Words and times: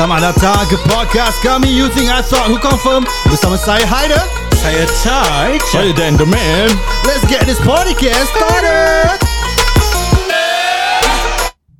Selamat 0.00 0.32
datang 0.32 0.64
ke 0.64 0.80
podcast 0.88 1.36
kami 1.44 1.76
You 1.76 1.92
think 1.92 2.08
I 2.08 2.24
thought 2.24 2.48
who 2.48 2.56
confirm. 2.56 3.04
Bersama 3.28 3.60
saya 3.60 3.84
Haider. 3.84 4.24
Saya 4.56 4.88
Chai. 5.04 5.60
Saya 5.68 5.92
Dan 5.92 6.16
the 6.16 6.24
man. 6.24 6.72
Let's 7.04 7.20
get 7.28 7.44
this 7.44 7.60
podcast 7.60 8.32
started. 8.32 9.20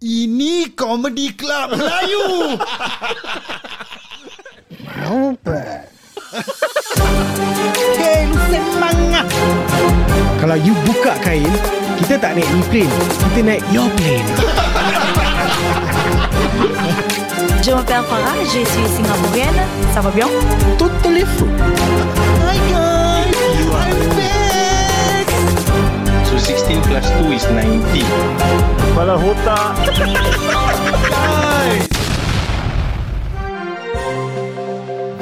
Ini 0.04 0.68
Comedy 0.77 1.32
Club 1.32 1.80
Melayu. 1.80 2.61
Kain 7.96 8.29
semangat. 8.53 9.32
Kalau 10.37 10.61
you 10.61 10.76
buka 10.84 11.17
kain 11.25 11.53
Kita 12.04 12.17
tak 12.17 12.32
naik 12.32 12.48
e-plane 12.48 12.95
Kita 13.29 13.40
naik 13.45 13.64
your 13.73 13.89
plane 14.00 14.70
Je 17.63 17.73
m'appelle 17.73 18.03
Farah, 18.09 18.43
je 18.43 18.49
suis 18.49 18.89
singapourienne. 18.96 19.61
Ça 19.93 20.01
va 20.01 20.11
bien? 20.11 20.27
Hi 22.46 22.59
guys 22.71 23.37
I'm 23.71 24.09
back. 24.17 25.27
So 26.25 26.39
16 26.39 26.81
plus 26.82 27.04
2 27.23 27.32
is 27.32 27.45
90 27.45 28.04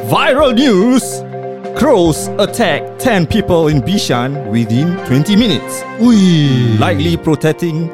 Viral 0.08 0.54
news. 0.54 1.24
Crows 1.76 2.28
attack 2.38 2.82
10 2.98 3.26
people 3.26 3.68
in 3.68 3.80
Bishan 3.82 4.46
within 4.46 4.96
20 5.06 5.34
minutes. 5.36 5.82
Ui 6.00 6.78
Likely 6.78 7.16
protecting 7.16 7.90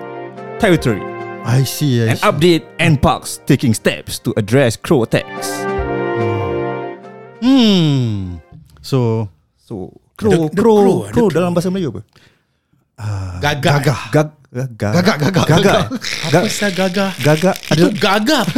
territory 0.59 1.14
I 1.45 1.63
see 1.63 2.01
I 2.01 2.09
An 2.09 2.17
see. 2.17 2.25
update 2.25 2.65
and 2.81 2.97
parks 2.97 3.37
taking 3.45 3.75
steps 3.75 4.19
to 4.25 4.33
address 4.37 4.77
crow 4.77 5.05
attacks. 5.05 5.53
Hmm. 7.45 8.41
So 8.81 9.29
So 9.61 9.93
crow 10.17 10.31
The- 10.31 10.49
the 10.49 10.61
crow 10.61 10.77
crow, 10.81 10.99
crow, 11.13 11.29
the 11.29 11.37
dalam 11.37 11.53
bahasa 11.53 11.69
Melayu 11.69 11.93
apa? 11.93 12.03
Gagak. 13.41 13.81
Gagah 13.85 14.01
Gag 14.09 14.29
gag 14.79 14.93
Gagak 14.95 15.17
gagak. 15.19 15.47
Gagak. 15.51 15.83
Apa 16.31 16.49
sah 16.49 16.71
gagak? 16.71 17.13
Gagak. 17.21 17.57
Itu 17.75 17.87
gagap 17.93 18.47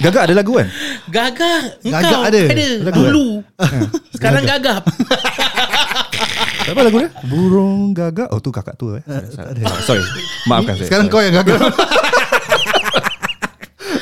gagak 0.00 0.22
ada 0.24 0.34
lagu 0.34 0.52
kan? 0.56 0.68
Gagak 1.06 1.60
Gagak 1.80 2.00
Engkau 2.00 2.20
ada. 2.24 2.40
ada 2.48 2.68
Lagu 2.82 3.00
Dulu. 3.02 3.26
Sekarang 4.16 4.42
gagap 4.42 4.82
Apa 6.70 6.80
lagu 6.80 6.96
dia? 6.98 7.10
Burung 7.24 7.90
gagak 7.90 8.30
Oh 8.30 8.38
tu 8.38 8.48
kakak 8.48 8.74
tu 8.74 8.94
eh. 8.94 9.02
Ah, 9.04 9.20
Sorry. 9.80 10.00
Maafkan 10.44 10.76
saya. 10.76 10.86
Sekarang 10.86 11.06
kau 11.06 11.18
yang 11.18 11.34
gagak 11.34 11.58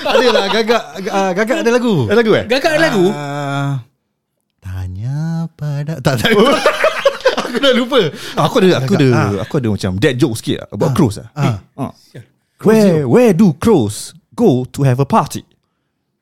Ada 0.08 0.26
lah. 0.30 0.44
Gagak 0.48 0.82
uh, 1.06 1.30
Gagak 1.34 1.56
ada 1.60 1.70
lagu. 1.70 1.94
Ada 2.06 2.16
lagu 2.16 2.32
eh? 2.34 2.44
Gagak 2.46 2.70
ada 2.70 2.80
lagu. 2.80 3.04
Uh, 3.08 3.72
Tanya 4.58 5.18
pada 5.54 5.96
Tak 5.98 6.14
tak. 6.16 6.30
Aku 7.40 7.56
dah 7.58 7.72
lupa. 7.72 7.98
Ah, 8.36 8.44
Aku 8.44 8.60
ada 8.60 8.68
aku 8.76 8.92
ada 9.00 9.08
Ah. 9.08 9.30
aku 9.40 9.54
ada 9.56 9.68
macam 9.72 9.96
dead 9.96 10.14
joke 10.14 10.36
sikit 10.36 10.56
lah 10.60 10.68
about 10.68 10.92
crows 10.92 11.16
ah. 11.16 11.28
Ah. 11.32 11.56
Ah. 11.74 11.92
Where 12.60 13.08
where 13.08 13.32
do 13.32 13.56
crows 13.56 14.12
go 14.36 14.68
to 14.76 14.84
have 14.84 15.00
a 15.00 15.08
party? 15.08 15.47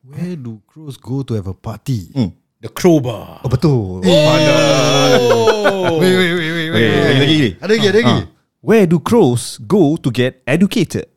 Where 0.07 0.37
do 0.37 0.61
crows 0.65 0.95
go 0.95 1.21
to 1.23 1.33
have 1.33 1.47
a 1.47 1.53
party? 1.53 2.07
Hmm. 2.15 2.31
The 2.61 2.69
crowbar 2.69 3.41
Oh 3.43 3.49
betul. 3.49 4.01
Oh 4.05 5.99
Wait, 5.99 6.15
wait, 6.15 6.33
wait, 6.33 6.51
wait, 6.51 6.69
Okay, 6.71 6.89
lagi 6.95 7.19
lagi 7.19 7.35
lagi. 7.35 7.51
Ada 7.59 7.71
lagi, 7.75 7.87
ada 7.91 7.99
lagi. 7.99 8.17
Ah. 8.23 8.25
Where 8.63 8.85
do 8.87 8.97
crows 9.03 9.59
go 9.59 9.99
to 9.99 10.09
get 10.11 10.39
educated? 10.47 11.11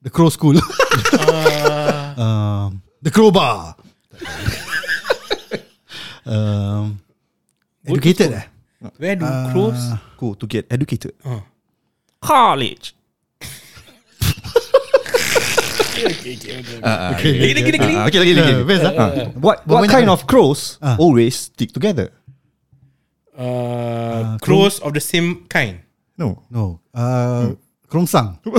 The 0.00 0.08
crow 0.08 0.30
school. 0.32 0.56
um, 2.16 2.80
the 3.04 3.10
crowbar. 3.12 3.76
um, 6.24 7.02
educated 7.84 8.32
eh? 8.32 8.46
Where 8.96 9.16
do 9.16 9.26
crows 9.52 9.80
Go 10.16 10.32
to 10.32 10.46
get 10.48 10.64
educated. 10.72 11.12
Ah. 11.20 11.44
College. 12.24 12.96
Okay, 14.16 15.85
Lagi 15.96 17.52
lagi 17.56 17.70
lagi 17.72 17.96
Ah, 17.96 18.04
okay 18.06 18.18
lagi 18.20 18.32
lagi. 18.36 18.52
Uh, 18.52 18.64
best 18.68 18.82
lah. 18.84 18.92
Ah. 18.96 19.10
What 19.40 19.64
what 19.64 19.88
kind 19.88 20.08
of 20.12 20.28
crows 20.28 20.76
Ah. 20.84 20.96
always 21.00 21.48
stick 21.48 21.72
together? 21.72 22.12
uh, 23.36 24.36
Crows 24.40 24.80
of 24.80 24.92
the 24.96 25.00
same 25.02 25.44
kind 25.48 25.80
No. 26.16 26.40
No. 26.48 26.80
Uh, 26.96 27.52
Kerongsang. 27.92 28.40
Apa 28.40 28.58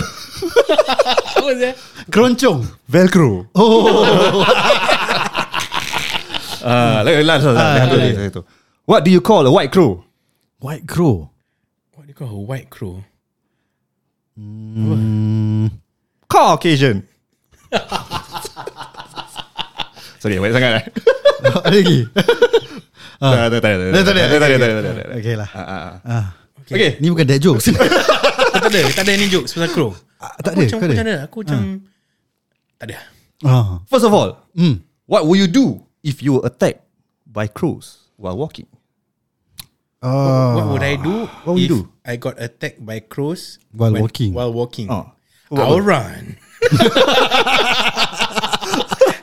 dia 1.59 1.73
Keroncong. 2.13 2.63
Velcro. 2.89 3.49
Oh. 3.53 4.45
Ah, 6.67 6.99
lagi 6.99 7.23
last 7.23 7.47
last. 7.47 7.55
Ah, 7.55 7.79
last, 7.79 7.95
lagi. 7.95 8.11
last, 8.11 8.19
last, 8.19 8.35
last. 8.43 8.47
What 8.83 9.07
do 9.07 9.09
you 9.13 9.23
call 9.23 9.47
a 9.47 9.51
white 9.53 9.71
crow? 9.71 10.03
White 10.59 10.83
crow. 10.83 11.31
What 11.95 12.03
do 12.03 12.11
you 12.11 12.17
call 12.17 12.33
a 12.33 12.43
white 12.43 12.67
crow 12.67 13.07
Caucasian. 16.27 17.07
Sorry, 20.17 20.41
banyak 20.41 20.55
sangat 20.57 20.71
eh. 20.73 20.85
ada 21.63 21.77
lagi? 21.77 21.99
Tak 23.17 23.33
ada, 23.47 23.57
tak 23.57 23.57
ada, 23.57 23.57
tak 23.57 23.69
ada. 23.69 23.73
Tak 23.73 23.73
ada, 23.73 23.87
Tak 23.87 24.13
ada, 24.13 24.21
okay, 24.21 24.37
tak 24.37 24.47
ada, 24.47 24.55
okay. 24.57 24.57
tak 24.57 24.69
tak 24.69 24.93
ada. 25.07 25.15
Okay 25.21 25.35
lah. 25.37 25.49
Ah, 25.53 25.61
ah, 25.61 25.81
ah. 25.81 25.95
Ah. 26.05 26.25
Okay. 26.67 26.91
Ni 26.99 27.07
bukan 27.07 27.23
dead 27.23 27.39
jokes. 27.39 27.71
Tak 28.57 28.73
ada 28.73 28.81
Tak 28.91 29.03
ada 29.07 29.11
any 29.15 29.31
jokes 29.31 29.55
Pasal 29.55 29.71
crow 29.71 29.95
Ah, 30.19 30.33
tak 30.41 30.57
Aku 30.57 30.59
ada, 30.59 30.65
macam 30.65 30.79
tak 30.81 30.87
ada. 30.89 30.91
Macam 30.91 31.05
mana 31.05 31.15
Aku 31.23 31.37
macam 31.45 31.59
Tak 32.75 32.85
ada 32.89 32.97
ah. 33.45 33.73
First 33.87 34.05
of 34.09 34.11
all, 34.11 34.29
Hmm. 34.57 34.81
what 35.07 35.23
will 35.23 35.37
you 35.39 35.47
do 35.47 35.85
if 36.03 36.19
you 36.19 36.35
were 36.35 36.43
attacked 36.43 36.83
by 37.23 37.45
crows 37.47 38.09
while 38.17 38.35
walking? 38.35 38.65
Ah. 40.01 40.57
What 40.59 40.65
would 40.75 40.83
I 40.83 40.97
do 40.99 41.29
What 41.45 41.55
would 41.55 41.63
if 41.63 41.69
you 41.69 41.87
do? 41.87 41.93
I 42.03 42.17
got 42.19 42.35
attacked 42.41 42.81
by 42.83 42.99
crows 42.99 43.61
While 43.71 43.95
walking. 43.95 44.33
While 44.33 44.51
walking. 44.51 44.89
Oh. 44.91 45.13
I'll 45.53 45.79
run. 45.79 46.35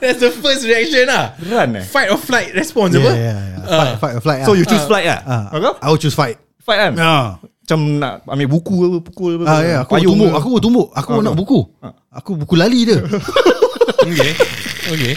That's 0.00 0.21
the 0.21 0.31
first 0.37 0.69
reaction 0.69 1.09
lah. 1.09 1.32
Run 1.41 1.81
eh? 1.81 1.84
Fight 1.88 2.12
or 2.12 2.21
flight 2.21 2.53
response 2.53 2.93
Yeah, 2.93 3.00
apa? 3.00 3.12
yeah, 3.16 3.38
yeah. 3.41 3.65
Fight, 3.65 3.94
fight 3.97 4.15
or 4.16 4.21
flight. 4.21 4.41
So 4.44 4.53
ah. 4.53 4.56
you 4.60 4.66
choose 4.69 4.84
flight 4.84 5.06
lah? 5.09 5.21
Ah. 5.25 5.44
Kau? 5.56 5.75
I 5.81 5.87
will 5.88 5.97
choose 5.97 6.12
fight. 6.12 6.37
Fight 6.60 6.77
kan? 6.77 6.93
Ah. 7.00 7.41
Macam 7.41 7.81
nak 7.97 8.21
ambil 8.28 8.49
buku 8.53 8.77
apa, 8.84 8.99
pukul 9.00 9.31
apa. 9.41 9.44
Ah 9.49 9.60
ya, 9.65 9.77
aku 9.81 9.97
payung 9.97 10.12
tumbuk, 10.12 10.32
aku 10.37 10.49
tumbuk, 10.60 10.88
aku 10.93 11.09
Ah, 11.09 11.22
nak 11.25 11.32
kau? 11.32 11.41
buku. 11.41 11.60
Aku 12.12 12.31
buku 12.37 12.55
lali 12.60 12.81
dia. 12.84 13.00
Okay. 14.05 14.37
Okay. 14.93 15.15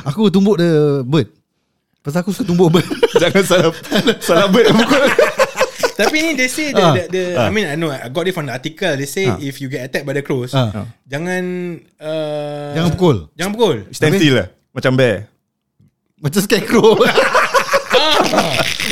aku 0.00 0.32
tumbuk 0.32 0.56
the 0.56 1.04
bird. 1.04 1.28
Pasal 2.00 2.24
aku 2.24 2.32
suka 2.32 2.48
tumbuk 2.48 2.72
bird. 2.72 2.88
Jangan 3.20 3.44
salah 3.44 3.68
salah 4.24 4.48
bird 4.48 4.72
pukul. 4.72 5.04
Tapi 5.96 6.16
ni 6.18 6.30
they 6.34 6.46
say 6.46 6.70
the, 6.70 6.78
Ah. 6.82 6.92
the, 6.92 7.02
the 7.08 7.22
I 7.36 7.48
mean 7.48 7.64
I 7.64 7.74
know 7.74 7.88
I 7.88 8.06
got 8.06 8.24
it 8.24 8.32
from 8.32 8.46
the 8.46 8.52
article. 8.52 8.92
They 8.92 9.04
say 9.04 9.32
if 9.40 9.58
you 9.58 9.66
get 9.66 9.82
attacked 9.82 10.04
by 10.04 10.12
the 10.12 10.20
crows, 10.20 10.52
Ah. 10.52 10.84
jangan 11.02 11.44
uh, 11.96 12.72
Jangan 12.72 12.90
pukul. 12.92 13.16
Jangan 13.32 13.50
pukul. 13.52 13.76
Stand 13.90 14.14
still 14.14 14.36
lah. 14.36 14.48
Macam 14.70 14.92
bear. 14.94 15.32
Macam 16.16 16.40
scarecrow. 16.40 17.00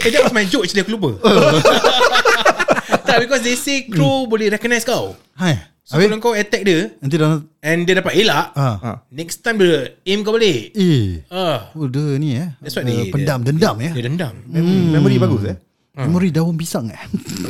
eh 0.00 0.10
that 0.10 0.20
was 0.22 0.32
my 0.32 0.44
joke 0.44 0.64
actually 0.64 0.80
aku 0.80 0.96
lupa. 0.96 1.10
tak 3.06 3.20
because 3.20 3.40
they 3.40 3.54
say 3.54 3.84
crow 3.84 4.24
boleh 4.24 4.48
recognize 4.48 4.82
kau. 4.82 5.12
Hai. 5.34 5.72
So 5.84 6.00
Habis 6.00 6.08
kalau 6.08 6.22
kau 6.22 6.32
attack 6.32 6.64
dia 6.64 6.96
nanti 6.96 7.20
dah 7.20 7.44
and 7.60 7.84
dia 7.84 8.00
dapat 8.00 8.16
elak, 8.16 8.56
ah. 8.56 9.04
next 9.10 9.44
time 9.44 9.60
dia 9.60 9.92
aim 10.02 10.24
kau 10.24 10.32
balik. 10.32 10.72
Eh. 10.72 11.20
Ah, 11.28 11.68
Oh, 11.76 11.84
dia 11.84 12.16
ni 12.16 12.40
eh. 12.40 12.56
That's 12.58 12.72
what 12.72 12.88
Ada 12.88 12.92
they- 12.94 13.12
pendam 13.12 13.44
dendam 13.44 13.76
ya. 13.76 13.92
dia 13.92 14.02
dendam. 14.02 14.32
Memory 14.48 15.20
bagus 15.20 15.44
eh. 15.44 15.56
Memori 15.94 16.34
daun 16.34 16.58
pisang 16.58 16.90
eh. 16.90 16.98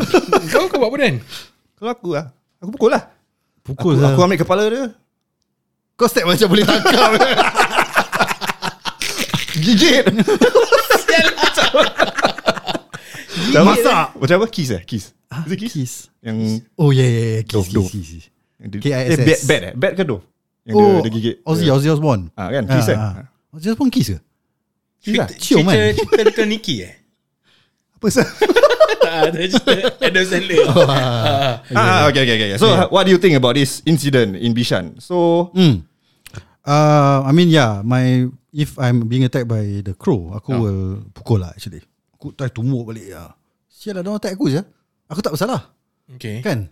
Kau 0.52 0.69
kau 0.69 0.76
buat 0.76 0.93
apa 0.93 0.96
Dan? 1.00 1.17
Kalau 1.75 1.91
aku 1.91 2.08
lah. 2.12 2.29
Aku 2.61 2.70
pukul 2.76 2.93
lah. 2.93 3.08
Pukul 3.64 3.96
Aku, 3.96 4.05
lah. 4.05 4.12
aku 4.12 4.20
ambil 4.20 4.37
kepala 4.37 4.62
dia. 4.69 4.93
Kau 5.96 6.05
step 6.05 6.29
macam 6.29 6.52
boleh 6.52 6.62
tangkap. 6.62 7.11
Gigit. 9.64 10.05
Apa? 13.55 13.64
Masak. 13.64 14.06
Macam 14.19 14.35
apa? 14.43 14.47
Kiss 14.50 14.70
eh? 14.75 14.82
Kiss. 14.85 15.14
Is 15.47 15.50
it 15.50 15.58
kiss? 15.58 15.73
Kiss. 15.73 15.93
Yang 16.20 16.67
Oh 16.76 16.90
ya 16.90 17.06
ya 17.06 17.23
ya. 17.38 17.40
Kiss 17.43 17.55
Dove, 17.55 17.64
kiss 17.64 17.75
dove. 17.75 17.90
kiss. 17.90 18.08
kiss. 18.11 18.25
Eh, 18.93 19.19
bat, 19.19 19.38
bat 19.49 19.61
eh? 19.62 19.73
Bat 19.75 19.93
ke 19.97 20.02
dove? 20.05 20.25
Yang 20.64 20.75
Oh, 20.76 21.00
dia, 21.00 21.00
dia 21.00 21.11
gigit. 21.12 21.35
Ozzy 21.44 21.67
Ozzy 21.69 21.88
Osbourne. 21.88 22.29
Ah 22.37 22.49
kan? 22.52 22.64
Kiss 22.69 22.87
kan? 22.88 22.99
Ah, 22.99 23.12
ah. 23.25 23.56
Ozzy 23.56 23.69
Osbourne 23.73 23.93
kiss 23.93 24.08
ke? 24.12 24.19
Kiss 25.05 25.17
lah. 25.17 25.29
Cium 25.37 25.64
kan? 25.64 25.75
Cerita, 25.76 25.97
cerita 25.97 26.23
Little 26.29 26.49
Nicky 26.49 26.75
eh? 26.85 26.93
Apa 28.04 28.12
sah? 28.12 28.28
tak, 29.00 29.32
ada 29.32 29.38
cerita 29.40 29.88
Adam 29.96 30.24
Sandler. 30.28 30.60
Ah. 30.84 31.64
Ah, 31.72 32.00
okay, 32.04 32.20
okay, 32.20 32.36
okay. 32.36 32.48
So, 32.60 32.68
Yeah. 32.68 32.84
what 32.92 33.08
do 33.08 33.10
you 33.10 33.16
think 33.16 33.32
about 33.32 33.56
this 33.56 33.80
incident 33.82 34.36
in 34.36 34.52
Bishan? 34.52 35.00
So, 35.00 35.48
Hmm. 35.56 35.88
Uh, 36.60 37.24
I 37.24 37.32
mean 37.32 37.48
yeah, 37.48 37.80
my 37.80 38.24
if 38.50 38.76
I'm 38.76 39.04
being 39.04 39.24
attacked 39.24 39.44
by 39.44 39.80
the 39.80 39.92
crow, 39.92 40.32
aku 40.32 40.48
Oh. 40.50 40.60
will 40.60 40.84
pukul 41.12 41.40
lah 41.40 41.52
actually. 41.52 41.80
Aku 42.12 42.32
try 42.32 42.48
tumbuk 42.48 42.84
balik 42.84 43.08
lah. 43.08 43.32
Sial 43.68 43.96
lah, 43.96 44.00
dia 44.00 44.12
attack 44.12 44.36
aku 44.36 44.48
je. 44.48 44.60
Aku 45.08 45.20
tak 45.20 45.32
bersalah. 45.32 45.72
Okay. 46.10 46.44
Kan? 46.44 46.68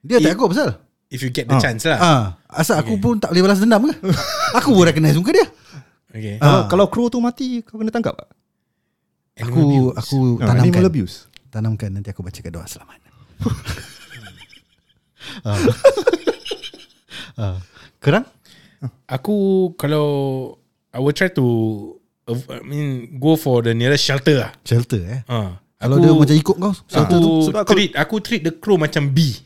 Dia 0.00 0.20
attack 0.20 0.32
If- 0.32 0.38
aku 0.38 0.52
pasal? 0.52 0.80
If 1.08 1.20
you 1.20 1.28
get 1.28 1.44
the 1.44 1.56
chance 1.58 1.84
lah. 1.84 2.00
Ah, 2.00 2.22
asal 2.50 2.80
aku 2.80 2.96
pun 2.96 3.20
tak 3.20 3.28
boleh 3.28 3.44
balas 3.44 3.60
dendam 3.60 3.84
ke? 3.84 3.92
aku 4.56 4.72
pun 4.72 4.88
recognize 4.88 5.12
muka 5.12 5.36
dia. 5.36 5.44
Okay. 6.08 6.36
Kalau, 6.36 6.56
Ah. 6.56 6.64
kalau 6.66 6.86
crow 6.88 7.08
tu 7.08 7.20
mati 7.20 7.60
Kau 7.60 7.76
kena 7.76 7.88
tangkap 7.88 8.16
tak? 8.16 8.28
Aku 9.34 9.92
aku 9.92 10.16
Ah, 10.38 10.52
Animal 10.52 10.84
tanamkan. 10.84 10.84
abuse 10.86 11.16
Tanamkan 11.48 11.90
nanti 11.90 12.08
aku 12.08 12.20
bacakan 12.20 12.50
doa 12.50 12.66
selamat. 12.66 12.98
ah. 15.44 15.56
ah. 17.36 17.56
Kerang? 17.98 18.24
Aku 19.06 19.34
kalau 19.74 20.06
I 20.90 20.98
will 20.98 21.12
try 21.12 21.28
to 21.30 21.44
uh, 22.24 22.36
I 22.50 22.60
mean 22.60 22.88
go 23.16 23.36
for 23.36 23.60
the 23.60 23.72
nearest 23.72 24.04
shelter 24.04 24.36
lah. 24.38 24.50
Shelter 24.62 25.00
eh. 25.00 25.20
Ha. 25.26 25.60
Kalau 25.76 25.98
aku, 25.98 26.04
dia 26.04 26.12
macam 26.14 26.36
ikut 26.36 26.56
kau, 26.56 26.72
shelter 26.86 27.16
aku 27.16 27.16
tu 27.18 27.32
Sebab 27.50 27.62
kau- 27.64 27.72
treat 27.74 27.90
aku 27.92 28.14
treat 28.20 28.42
the 28.42 28.52
crow 28.54 28.76
macam 28.76 29.08
bee. 29.08 29.36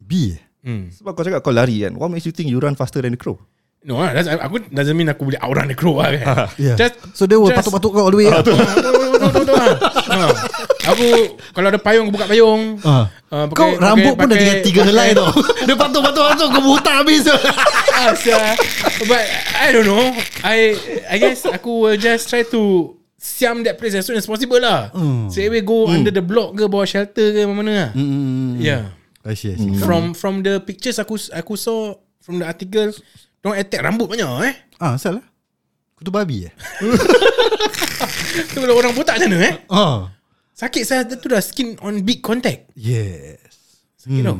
B 0.00 0.32
eh. 0.32 0.40
Hmm. 0.60 0.88
Sebab 0.88 1.12
kau 1.12 1.24
cakap 1.24 1.40
kau 1.40 1.52
lari 1.52 1.80
kan 1.80 1.96
What 1.96 2.08
makes 2.08 2.24
you 2.24 2.32
think 2.32 2.48
you 2.48 2.60
run 2.60 2.72
faster 2.74 3.00
than 3.00 3.12
the 3.12 3.20
crow? 3.20 3.40
No 3.80 3.96
lah, 3.96 4.12
that's, 4.12 4.28
aku 4.28 4.60
doesn't 4.68 4.92
mean 4.92 5.08
aku 5.08 5.24
boleh 5.24 5.40
outrun 5.40 5.64
the 5.64 5.72
crow 5.72 5.96
lah 5.96 6.12
kan. 6.12 6.52
Yeah. 6.60 6.76
Just 6.76 7.00
so 7.16 7.24
dia 7.24 7.40
will 7.40 7.48
just- 7.48 7.64
patuk-patuk 7.64 7.90
kau 7.90 8.04
all 8.04 8.12
the 8.12 8.20
way. 8.20 8.28
lah. 8.28 8.44
ha. 10.04 10.28
Aku 10.90 11.06
kalau 11.52 11.68
ada 11.68 11.80
payung 11.80 12.08
aku 12.08 12.12
buka 12.12 12.26
payung. 12.26 12.76
Ah. 12.82 13.08
Ah, 13.30 13.46
pakai- 13.46 13.56
Kau 13.56 13.70
rambut 13.78 14.12
pakai- 14.12 14.18
pun 14.18 14.26
dah 14.26 14.36
pakai- 14.36 14.40
tinggal 14.42 14.58
tiga 14.64 14.82
helai 14.84 15.08
tau. 15.12 15.28
Dia 15.66 15.76
patuk-patuk-patuk 15.76 16.48
kau 16.50 16.60
mutar 16.60 16.94
habis. 17.00 17.24
Ah, 17.24 18.12
sia. 18.14 18.36
But 19.06 19.24
I 19.56 19.72
don't 19.72 19.86
know. 19.86 20.12
I 20.42 20.76
I 21.06 21.16
guess 21.16 21.44
aku 21.44 21.86
will 21.86 21.96
just 21.96 22.28
try 22.28 22.44
to 22.44 22.62
siam 23.16 23.64
that 23.64 23.76
place 23.76 23.92
as 23.92 24.04
soon 24.04 24.16
as 24.16 24.24
possible 24.24 24.58
lah. 24.58 24.92
Hmm. 24.92 25.28
Straight 25.28 25.48
away 25.48 25.62
go 25.62 25.86
under 25.86 26.10
the 26.10 26.20
block 26.20 26.52
ke 26.52 26.64
bawah 26.64 26.84
shelter 26.84 27.32
ke 27.32 27.40
mana 27.44 27.70
lah. 27.70 27.88
Hmm. 27.92 28.56
Yeah. 28.58 28.92
I 29.20 29.32
see, 29.32 29.52
I 29.52 29.56
see. 29.56 29.72
From 29.78 30.12
from 30.12 30.40
the 30.40 30.60
pictures 30.60 30.96
aku 30.96 31.16
aku 31.30 31.52
saw 31.54 31.92
from 32.20 32.40
the 32.40 32.48
article 32.48 32.88
Don't 33.40 33.54
attack 33.54 33.80
rambut 33.80 34.06
banyak 34.06 34.28
eh 34.44 34.54
Ah, 34.76 34.94
asal 34.94 35.16
lah. 35.16 35.24
Kutu 35.94 36.08
babi 36.08 36.44
eh? 36.44 36.52
Tu 38.46 38.56
kalau 38.56 38.74
orang 38.74 38.92
botak 38.92 39.16
macam 39.16 39.28
mana 39.28 39.38
eh 39.42 39.54
Ah. 39.66 39.98
Sakit 40.52 40.82
saya 40.82 41.04
tu 41.04 41.24
dah 41.24 41.40
skin 41.40 41.76
on 41.80 42.00
big 42.00 42.20
contact 42.20 42.68
Yes. 42.74 43.40
Sakit 43.96 44.20
tau 44.22 44.36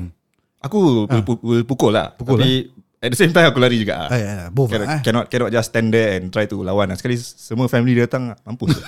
Aku 0.61 0.79
pu- 1.23 1.41
will 1.43 1.65
pukul 1.65 1.91
lah 1.91 2.13
Pukul 2.13 2.37
Tapi 2.37 2.53
At 3.01 3.09
the 3.09 3.17
same 3.17 3.33
time 3.33 3.49
aku 3.49 3.57
lari 3.57 3.77
juga 3.77 4.05
Ah, 4.05 4.13
ya, 4.13 4.29
ya. 4.39 4.47
Both 4.49 4.69
cannot, 4.71 4.81
lah 4.83 4.89
eh. 4.91 5.01
cannot, 5.03 5.25
cannot 5.27 5.51
just 5.51 5.69
stand 5.69 5.89
there 5.89 6.15
and 6.15 6.29
try 6.29 6.45
to 6.45 6.61
lawan 6.61 6.87
lah. 6.87 6.97
Sekali 6.97 7.17
semua 7.17 7.65
family 7.67 7.93
dia 7.95 8.05
datang 8.05 8.37
Mampus 8.43 8.77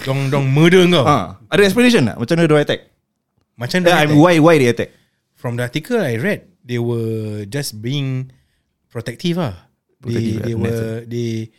Dong 0.00 0.26
dong 0.28 0.46
murder 0.48 0.86
kau 0.86 1.02
ha. 1.02 1.38
Ada 1.46 1.60
explanation 1.64 2.02
tak 2.04 2.16
Macam 2.16 2.34
mana 2.34 2.46
dia 2.46 2.58
attack 2.60 2.80
Macam 3.54 3.78
yeah, 3.78 3.86
dah 3.88 3.96
I'm, 4.00 4.16
Why 4.16 4.38
why 4.38 4.54
they 4.56 4.66
attack 4.66 4.90
From 5.34 5.54
the 5.54 5.64
article 5.64 5.98
I 5.98 6.14
read 6.16 6.49
They 6.70 6.78
were 6.78 7.50
just 7.50 7.82
being 7.82 8.30
Protective 8.86 9.42
Protective, 9.98 10.38
They, 10.46 10.54
they 10.54 10.54
nest, 10.54 10.62
were 10.78 11.02
They 11.02 11.50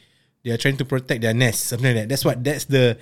They 0.41 0.49
are 0.49 0.57
trying 0.57 0.79
to 0.79 0.87
protect 0.87 1.19
their 1.19 1.35
nest 1.35 1.67
Something 1.67 1.91
like 1.91 1.97
that 2.03 2.07
That's 2.07 2.23
what 2.23 2.39
That's 2.39 2.63
the 2.65 2.95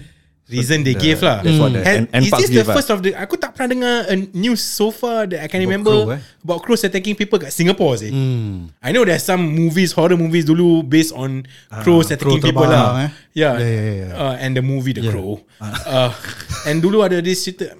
Reason 0.50 0.82
they 0.82 0.98
the- 0.98 1.02
gave 1.06 1.22
lah 1.22 1.46
that's 1.46 1.62
what 1.62 1.78
the 1.78 1.86
And 1.86 2.10
N- 2.10 2.26
Is 2.26 2.34
this 2.34 2.50
the 2.50 2.66
lah. 2.66 2.74
first 2.74 2.90
of 2.90 3.06
the 3.06 3.14
Aku 3.14 3.38
tak 3.38 3.54
pernah 3.54 3.70
dengar 3.70 3.96
A 4.10 4.18
news 4.34 4.58
so 4.66 4.90
far 4.90 5.30
That 5.30 5.46
I 5.46 5.48
can 5.48 5.62
About 5.62 5.70
remember 5.70 5.94
crow, 5.94 6.18
eh? 6.18 6.22
About 6.42 6.60
crows 6.66 6.82
attacking 6.82 7.14
people 7.14 7.38
Kat 7.38 7.54
Singapore 7.54 8.02
sih 8.02 8.10
Hmm. 8.10 8.74
I 8.82 8.90
know 8.90 9.06
there's 9.06 9.22
some 9.22 9.46
movies, 9.46 9.94
horror 9.94 10.18
movies 10.18 10.50
dulu 10.50 10.82
based 10.82 11.14
on 11.14 11.46
crows 11.86 12.10
Ah, 12.10 12.18
attacking 12.18 12.42
crow 12.42 12.50
people 12.50 12.66
lah. 12.66 13.06
eh? 13.06 13.10
Yeah, 13.38 13.62
Yeah, 13.62 13.70
yeah, 13.70 13.96
yeah. 14.10 14.14
Uh, 14.18 14.36
and 14.42 14.58
the 14.58 14.66
movie 14.66 14.98
The 14.98 15.06
Yeah. 15.06 15.14
Crow. 15.14 15.46
Uh, 15.62 16.18
and 16.66 16.82
dulu 16.82 17.06
ada 17.06 17.22
this 17.22 17.46
cerita, 17.46 17.78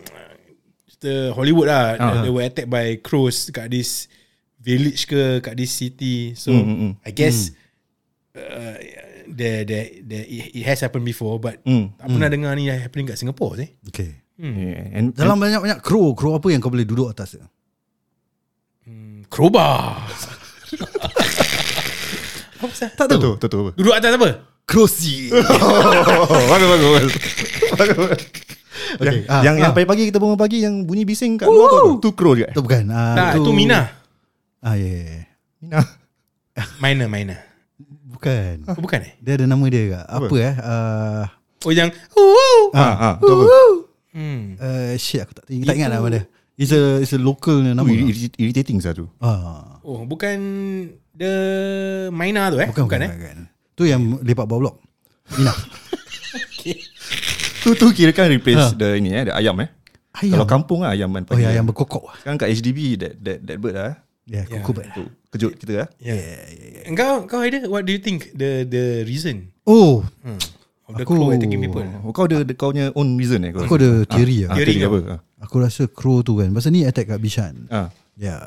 cerita 0.86 1.34
Hollywood 1.34 1.74
lah. 1.74 1.98
Ah. 1.98 2.22
They 2.22 2.30
were 2.30 2.46
attacked 2.46 2.70
by 2.70 3.02
crows 3.02 3.50
kat 3.50 3.74
this 3.74 4.06
village 4.60 5.06
ke 5.06 5.40
kat 5.40 5.56
this 5.56 5.72
city. 5.72 6.36
So 6.36 6.52
Mm, 6.52 6.64
mm, 6.64 6.78
mm. 6.78 6.92
I 7.02 7.12
guess 7.12 7.52
uh, 8.34 8.76
there, 9.26 9.64
there, 9.64 9.88
there, 10.02 10.26
it, 10.26 10.54
it 10.54 10.64
has 10.64 10.80
happened 10.80 11.04
before, 11.04 11.38
but 11.38 11.60
Mm, 11.64 11.96
tak 11.96 12.08
pernah 12.08 12.30
dengar 12.30 12.52
ni 12.54 12.68
happening 12.68 13.08
kat 13.08 13.18
Singapore 13.18 13.58
sih. 13.58 13.70
Okay. 13.88 14.20
yeah. 14.38 14.96
and, 14.96 15.12
Dalam 15.14 15.36
banyak-banyak 15.36 15.80
crow, 15.80 16.12
crow 16.14 16.36
apa 16.36 16.48
yang 16.48 16.60
kau 16.60 16.70
boleh 16.70 16.84
duduk 16.84 17.08
atas? 17.08 17.40
Hmm, 18.84 19.24
crowbar. 19.28 20.04
Apa 22.60 22.68
pasal? 22.68 22.90
Tak 22.92 23.06
Tu 23.08 23.16
tahu. 23.16 23.40
tu 23.40 23.48
tu 23.48 23.48
tu 23.48 23.72
Duduk 23.72 23.96
atas 23.96 24.12
apa? 24.12 24.30
Crossy. 24.68 25.32
Oh, 25.32 26.44
bagus 26.52 26.68
bagus. 26.68 26.92
bagus. 27.72 28.20
Okay, 28.90 29.24
Yang, 29.24 29.32
ah, 29.32 29.42
yang, 29.46 29.56
yang 29.56 29.72
ah. 29.72 29.76
pagi-pagi 29.76 30.10
kita 30.10 30.18
bangun 30.20 30.36
pagi 30.36 30.60
yang 30.60 30.84
bunyi 30.84 31.06
bising 31.06 31.38
kat 31.38 31.48
luar 31.48 31.68
tu 31.70 31.78
apa? 31.78 31.90
Tu 32.02 32.10
crow 32.12 32.34
juga. 32.36 32.50
Itu 32.52 32.60
bukan. 32.60 32.84
Ah, 32.90 33.16
Tak, 33.16 33.30
itu 33.40 33.52
Mina. 33.54 33.80
Ah, 34.60 34.76
ya, 34.76 34.86
ya, 34.86 35.04
ya. 35.06 35.24
Mina. 35.60 35.80
Minor, 36.84 37.08
minor. 37.08 37.40
Bukan. 38.10 38.68
Oh, 38.68 38.76
bukan 38.78 39.00
eh? 39.02 39.14
Dia 39.18 39.40
ada 39.40 39.46
nama 39.46 39.64
dia 39.66 39.84
ke? 39.86 40.00
Apa, 40.02 40.26
Apa? 40.26 40.36
eh? 40.38 40.56
Uh, 40.60 41.24
Oh 41.60 41.72
yang 41.72 41.92
uh, 41.92 42.66
Ah, 42.72 42.96
ah, 42.96 43.16
tu 43.18 43.28
apa? 43.28 43.44
hmm. 44.12 44.42
uh, 44.56 44.92
shit, 44.96 45.20
aku 45.20 45.32
tak, 45.34 45.44
tak 45.44 45.76
ingat 45.76 45.90
nama 45.90 46.08
dia. 46.10 46.24
It's 46.56 46.72
a, 46.72 47.00
it's 47.00 47.12
a 47.12 47.20
local 47.20 47.60
nama. 47.60 47.84
Tu 47.84 47.96
irri- 47.96 48.36
irritating 48.38 48.80
satu. 48.80 49.08
Ah, 49.18 49.80
Oh 49.80 50.04
bukan 50.04 50.36
The 51.12 51.32
Maina 52.10 52.48
tu 52.48 52.60
eh 52.60 52.68
bukan, 52.68 52.84
bukan, 52.86 53.00
eh 53.02 53.12
bukan. 53.12 53.38
Tu 53.76 53.84
yang 53.86 54.02
lepak 54.20 54.44
bawah 54.44 54.60
blok. 54.62 54.76
Mina. 55.36 55.52
Tu 57.60 57.70
tu 57.76 57.88
kira 57.92 58.12
kan 58.12 58.28
replace 58.28 58.72
Ah. 58.72 58.72
the 58.74 58.88
ini 58.96 59.12
eh, 59.14 59.24
the 59.26 59.34
ayam 59.34 59.56
eh. 59.60 59.68
Ayam. 60.16 60.32
Kalau 60.36 60.48
kampung 60.48 60.80
lah 60.84 60.92
ayam 60.92 61.12
kan 61.12 61.28
Oh, 61.28 61.36
ya, 61.36 61.52
yang 61.52 61.64
berkokok. 61.64 62.12
Sekarang 62.18 62.40
kat 62.40 62.50
HDB 62.50 62.80
that 62.98 63.14
that 63.20 63.40
that 63.42 63.58
bird 63.60 63.76
lah. 63.76 63.94
Ya, 64.30 64.46
Ya. 64.46 64.62
kuku 64.62 64.78
yeah. 64.78 64.94
Tu 64.94 65.04
kejut 65.34 65.52
kita 65.58 65.74
lah. 65.74 65.88
yeah. 65.98 66.86
Engkau 66.86 67.26
Kau 67.26 67.42
ada 67.42 67.66
What 67.66 67.84
do 67.84 67.92
you 67.92 67.98
think 67.98 68.30
The 68.32 68.62
the 68.64 69.02
reason 69.04 69.50
Oh, 69.66 70.06
hmm, 70.22 70.38
Of 70.86 70.94
the 70.98 71.06
Aku- 71.06 71.18
crow 71.18 71.34
attacking 71.34 71.58
people 71.60 71.82
Oh, 72.06 72.14
kau 72.14 72.30
ada 72.30 72.46
kau 72.54 72.70
punya 72.70 72.94
own 72.94 73.18
reason 73.18 73.42
eh 73.42 73.50
kau. 73.50 73.66
aku 73.66 73.78
ada 73.78 74.06
teori 74.06 74.46
Ah, 74.46 74.54
lah. 74.54 74.56
Theory 74.58 74.74
theory 74.78 74.86
apa? 74.86 75.00
Ah. 75.06 75.20
Aku 75.42 75.56
rasa 75.58 75.86
crow 75.86 76.22
tu 76.22 76.38
kan. 76.38 76.50
Pasal 76.50 76.74
ni 76.74 76.86
attack 76.86 77.10
kat 77.10 77.18
Bishan. 77.18 77.66
Ah. 77.70 77.90
Ya. 78.14 78.38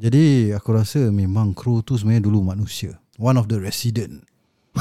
Jadi 0.00 0.52
aku 0.52 0.72
rasa 0.72 1.08
memang 1.08 1.52
crow 1.52 1.80
tu 1.80 1.96
sebenarnya 1.96 2.24
dulu 2.24 2.40
manusia. 2.42 2.96
One 3.20 3.36
of 3.36 3.48
the 3.48 3.60
resident. 3.60 4.24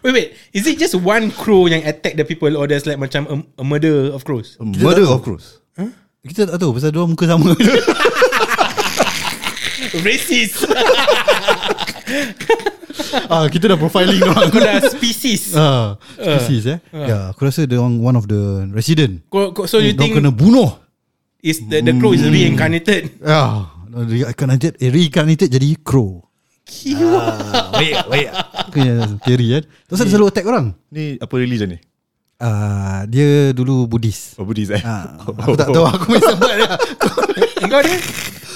Wait 0.00 0.16
wait 0.16 0.28
Is 0.56 0.64
it 0.64 0.80
just 0.80 0.96
one 0.96 1.28
crow 1.28 1.68
Yang 1.68 1.84
attack 1.84 2.16
the 2.16 2.24
people 2.24 2.48
Or 2.56 2.64
there's 2.64 2.88
like 2.88 2.96
macam 2.96 3.28
A, 3.28 3.36
a 3.60 3.64
murder 3.66 4.08
of 4.08 4.24
crows 4.24 4.56
A 4.56 4.64
Murder 4.64 5.04
of 5.04 5.20
crows. 5.20 5.60
Kita 6.20 6.44
tak 6.44 6.60
tahu 6.60 6.76
pasal 6.76 6.92
dua 6.92 7.08
muka 7.08 7.24
sama. 7.24 7.56
Racist 10.06 10.62
ah, 13.32 13.46
kita 13.48 13.66
dah 13.66 13.74
profiling 13.74 14.22
orang. 14.22 14.46
Kau 14.50 14.60
dah 14.60 14.78
species 14.86 15.50
Ah, 15.52 15.96
species 16.14 16.62
eh. 16.68 16.78
Ya, 16.92 17.32
aku 17.32 17.42
rasa 17.42 17.64
dia 17.64 17.80
orang 17.80 17.98
one 17.98 18.14
of 18.14 18.26
the 18.26 18.68
resident. 18.70 19.24
kau, 19.26 19.50
kau, 19.50 19.64
So 19.64 19.80
you 19.80 19.96
Dia 19.96 19.98
think 19.98 20.20
kena 20.20 20.30
bunuh. 20.30 20.78
is 21.40 21.58
the, 21.66 21.80
the 21.80 21.96
crow 21.96 22.12
is 22.12 22.20
reincarnated 22.22 23.16
Ah, 23.24 23.72
reincarnated, 23.90 24.76
eh, 24.76 24.92
reincarnated 24.92 25.48
jadi 25.48 25.74
crow. 25.80 26.20
Ah, 27.10 27.74
wait, 27.74 27.96
wait. 28.06 28.28
Punya 28.70 28.94
teori 29.24 29.46
kan. 29.58 29.62
Pasal 29.88 30.06
dia 30.06 30.12
selalu 30.14 30.28
attack 30.30 30.46
orang. 30.46 30.76
Ni 30.92 31.18
apa 31.18 31.34
religion 31.34 31.72
ni? 31.72 31.78
Ah, 32.40 33.04
dia 33.04 33.52
dulu 33.52 33.84
Buddhis. 33.84 34.32
Oh 34.40 34.48
Buddhist 34.48 34.72
eh. 34.72 34.80
Ah, 34.80 35.20
aku 35.44 35.52
tak 35.60 35.68
tahu 35.68 35.84
aku 35.84 36.04
main 36.08 36.24
sebab 36.24 36.52
dia. 36.56 36.68
Engkau 37.64 37.80
dia 37.84 37.96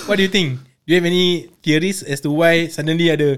What 0.08 0.16
do 0.16 0.24
you 0.24 0.32
think 0.32 0.56
Do 0.84 0.92
you 0.92 0.96
have 0.96 1.04
any 1.04 1.26
theories 1.60 2.00
As 2.00 2.24
to 2.24 2.32
why 2.32 2.68
Suddenly 2.68 3.12
ada 3.12 3.36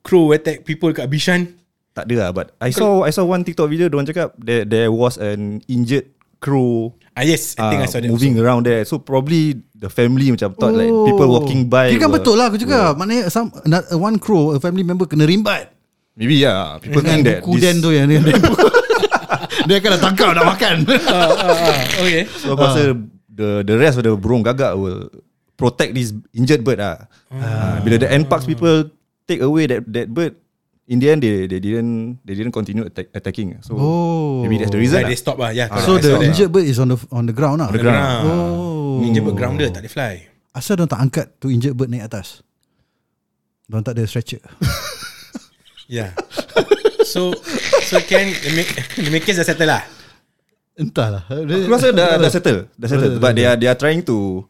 Crow 0.00 0.32
attack 0.32 0.64
people 0.64 0.92
kat 0.92 1.08
Bishan 1.08 1.56
Tak 1.92 2.04
ada 2.08 2.28
lah 2.28 2.30
but 2.32 2.52
I 2.60 2.68
saw 2.68 3.04
I 3.04 3.12
saw 3.12 3.24
one 3.24 3.40
TikTok 3.40 3.68
video 3.68 3.88
Diorang 3.88 4.04
cakap 4.04 4.36
there, 4.36 4.64
there 4.64 4.88
was 4.88 5.16
an 5.16 5.64
injured 5.66 6.12
crow 6.36 6.92
Ah 7.12 7.24
yes 7.24 7.56
I 7.56 7.72
think 7.72 7.80
I 7.80 7.88
uh, 7.88 7.90
saw 7.90 7.98
that 8.00 8.08
moving 8.08 8.36
also. 8.36 8.44
around 8.44 8.62
there 8.64 8.84
So 8.84 9.00
probably 9.00 9.56
The 9.72 9.88
family 9.88 10.28
macam 10.28 10.52
thought 10.56 10.76
like 10.76 10.92
People 10.92 11.28
walking 11.32 11.68
by 11.68 11.92
Kira 11.92 12.04
kan 12.04 12.12
were- 12.12 12.20
betul 12.20 12.36
lah 12.36 12.48
aku 12.48 12.56
cakap. 12.56 12.96
Maknanya 12.96 13.28
some, 13.28 13.48
not, 13.64 13.84
one 13.92 14.16
crow, 14.16 14.52
a 14.52 14.60
family 14.60 14.84
member 14.84 15.04
kena 15.04 15.24
rimbat. 15.24 15.68
Maybe 16.16 16.40
yeah 16.40 16.80
People 16.80 17.00
think 17.00 17.24
that 17.24 17.44
buku 17.44 17.60
Dan 17.60 17.80
tu 17.80 17.92
yang 17.92 18.08
dia, 18.08 18.20
dia, 19.56 19.64
dia 19.64 19.76
akan 19.80 19.90
dah 19.96 20.00
tangkap 20.04 20.28
nak 20.36 20.44
makan. 20.44 20.76
ah, 20.84 21.28
ah, 21.32 21.56
ah, 21.56 21.80
Okay 22.04 22.22
So 22.28 22.52
aku 22.52 22.62
rasa 22.62 22.82
The 23.36 23.64
the 23.64 23.76
rest 23.76 23.96
of 23.96 24.04
the 24.04 24.12
burung 24.16 24.44
gagak 24.44 24.76
Will 24.76 25.08
protect 25.56 25.96
this 25.96 26.12
injured 26.36 26.60
bird 26.60 26.80
lah 26.80 27.08
uh, 27.32 27.80
Bila 27.80 27.96
the 27.96 28.08
NParks 28.08 28.44
people 28.44 28.92
Take 29.24 29.40
away 29.40 29.68
that 29.68 29.84
that 29.88 30.08
bird 30.12 30.36
In 30.86 31.02
the 31.02 31.10
end 31.10 31.18
they 31.20 31.50
they 31.50 31.58
didn't 31.58 32.22
they 32.22 32.38
didn't 32.38 32.54
continue 32.54 32.86
attack, 32.86 33.10
attacking. 33.10 33.58
So 33.58 33.74
Oh. 33.74 34.46
maybe 34.46 34.62
that's 34.62 34.70
the 34.70 34.78
reason. 34.78 35.02
Like 35.02 35.10
lah. 35.10 35.12
they 35.12 35.18
stop 35.18 35.36
lah 35.36 35.50
Yeah 35.50 35.66
So 35.82 35.98
the 35.98 36.22
injured 36.22 36.54
bird 36.54 36.62
is 36.62 36.78
on 36.78 36.94
the 36.94 36.98
on 37.10 37.26
the 37.26 37.34
ground 37.34 37.58
lah. 37.58 37.68
On 37.68 37.74
the 37.74 37.82
ground. 37.82 38.06
Oh. 38.22 39.02
Ninja 39.02 39.18
bird 39.18 39.34
grounded 39.34 39.74
Tak 39.74 39.82
boleh 39.82 39.92
fly 39.92 40.14
Asal 40.54 40.78
dia 40.80 40.86
tak 40.86 41.00
angkat 41.02 41.26
tu 41.36 41.50
injured 41.52 41.74
bird 41.76 41.90
naik 41.90 42.06
atas. 42.08 42.40
Dia 43.66 43.82
tak 43.82 43.98
ada 43.98 44.06
stretcher. 44.06 44.40
Yeah 45.86 46.14
So 47.06 47.30
So 47.86 48.02
can 48.02 48.34
The 48.34 48.50
make, 48.52 48.70
the 48.98 49.10
makers 49.14 49.38
dah 49.38 49.46
settle 49.46 49.70
lah 49.70 49.82
Entahlah. 50.76 51.24
Aku 51.24 51.72
rasa 51.72 51.88
dah 51.88 52.20
dah 52.20 52.28
settle, 52.28 52.68
dah 52.76 52.84
settle. 52.84 53.16
But 53.16 53.32
they 53.32 53.48
are 53.48 53.56
they 53.56 53.64
are 53.64 53.78
trying 53.80 54.04
to 54.04 54.44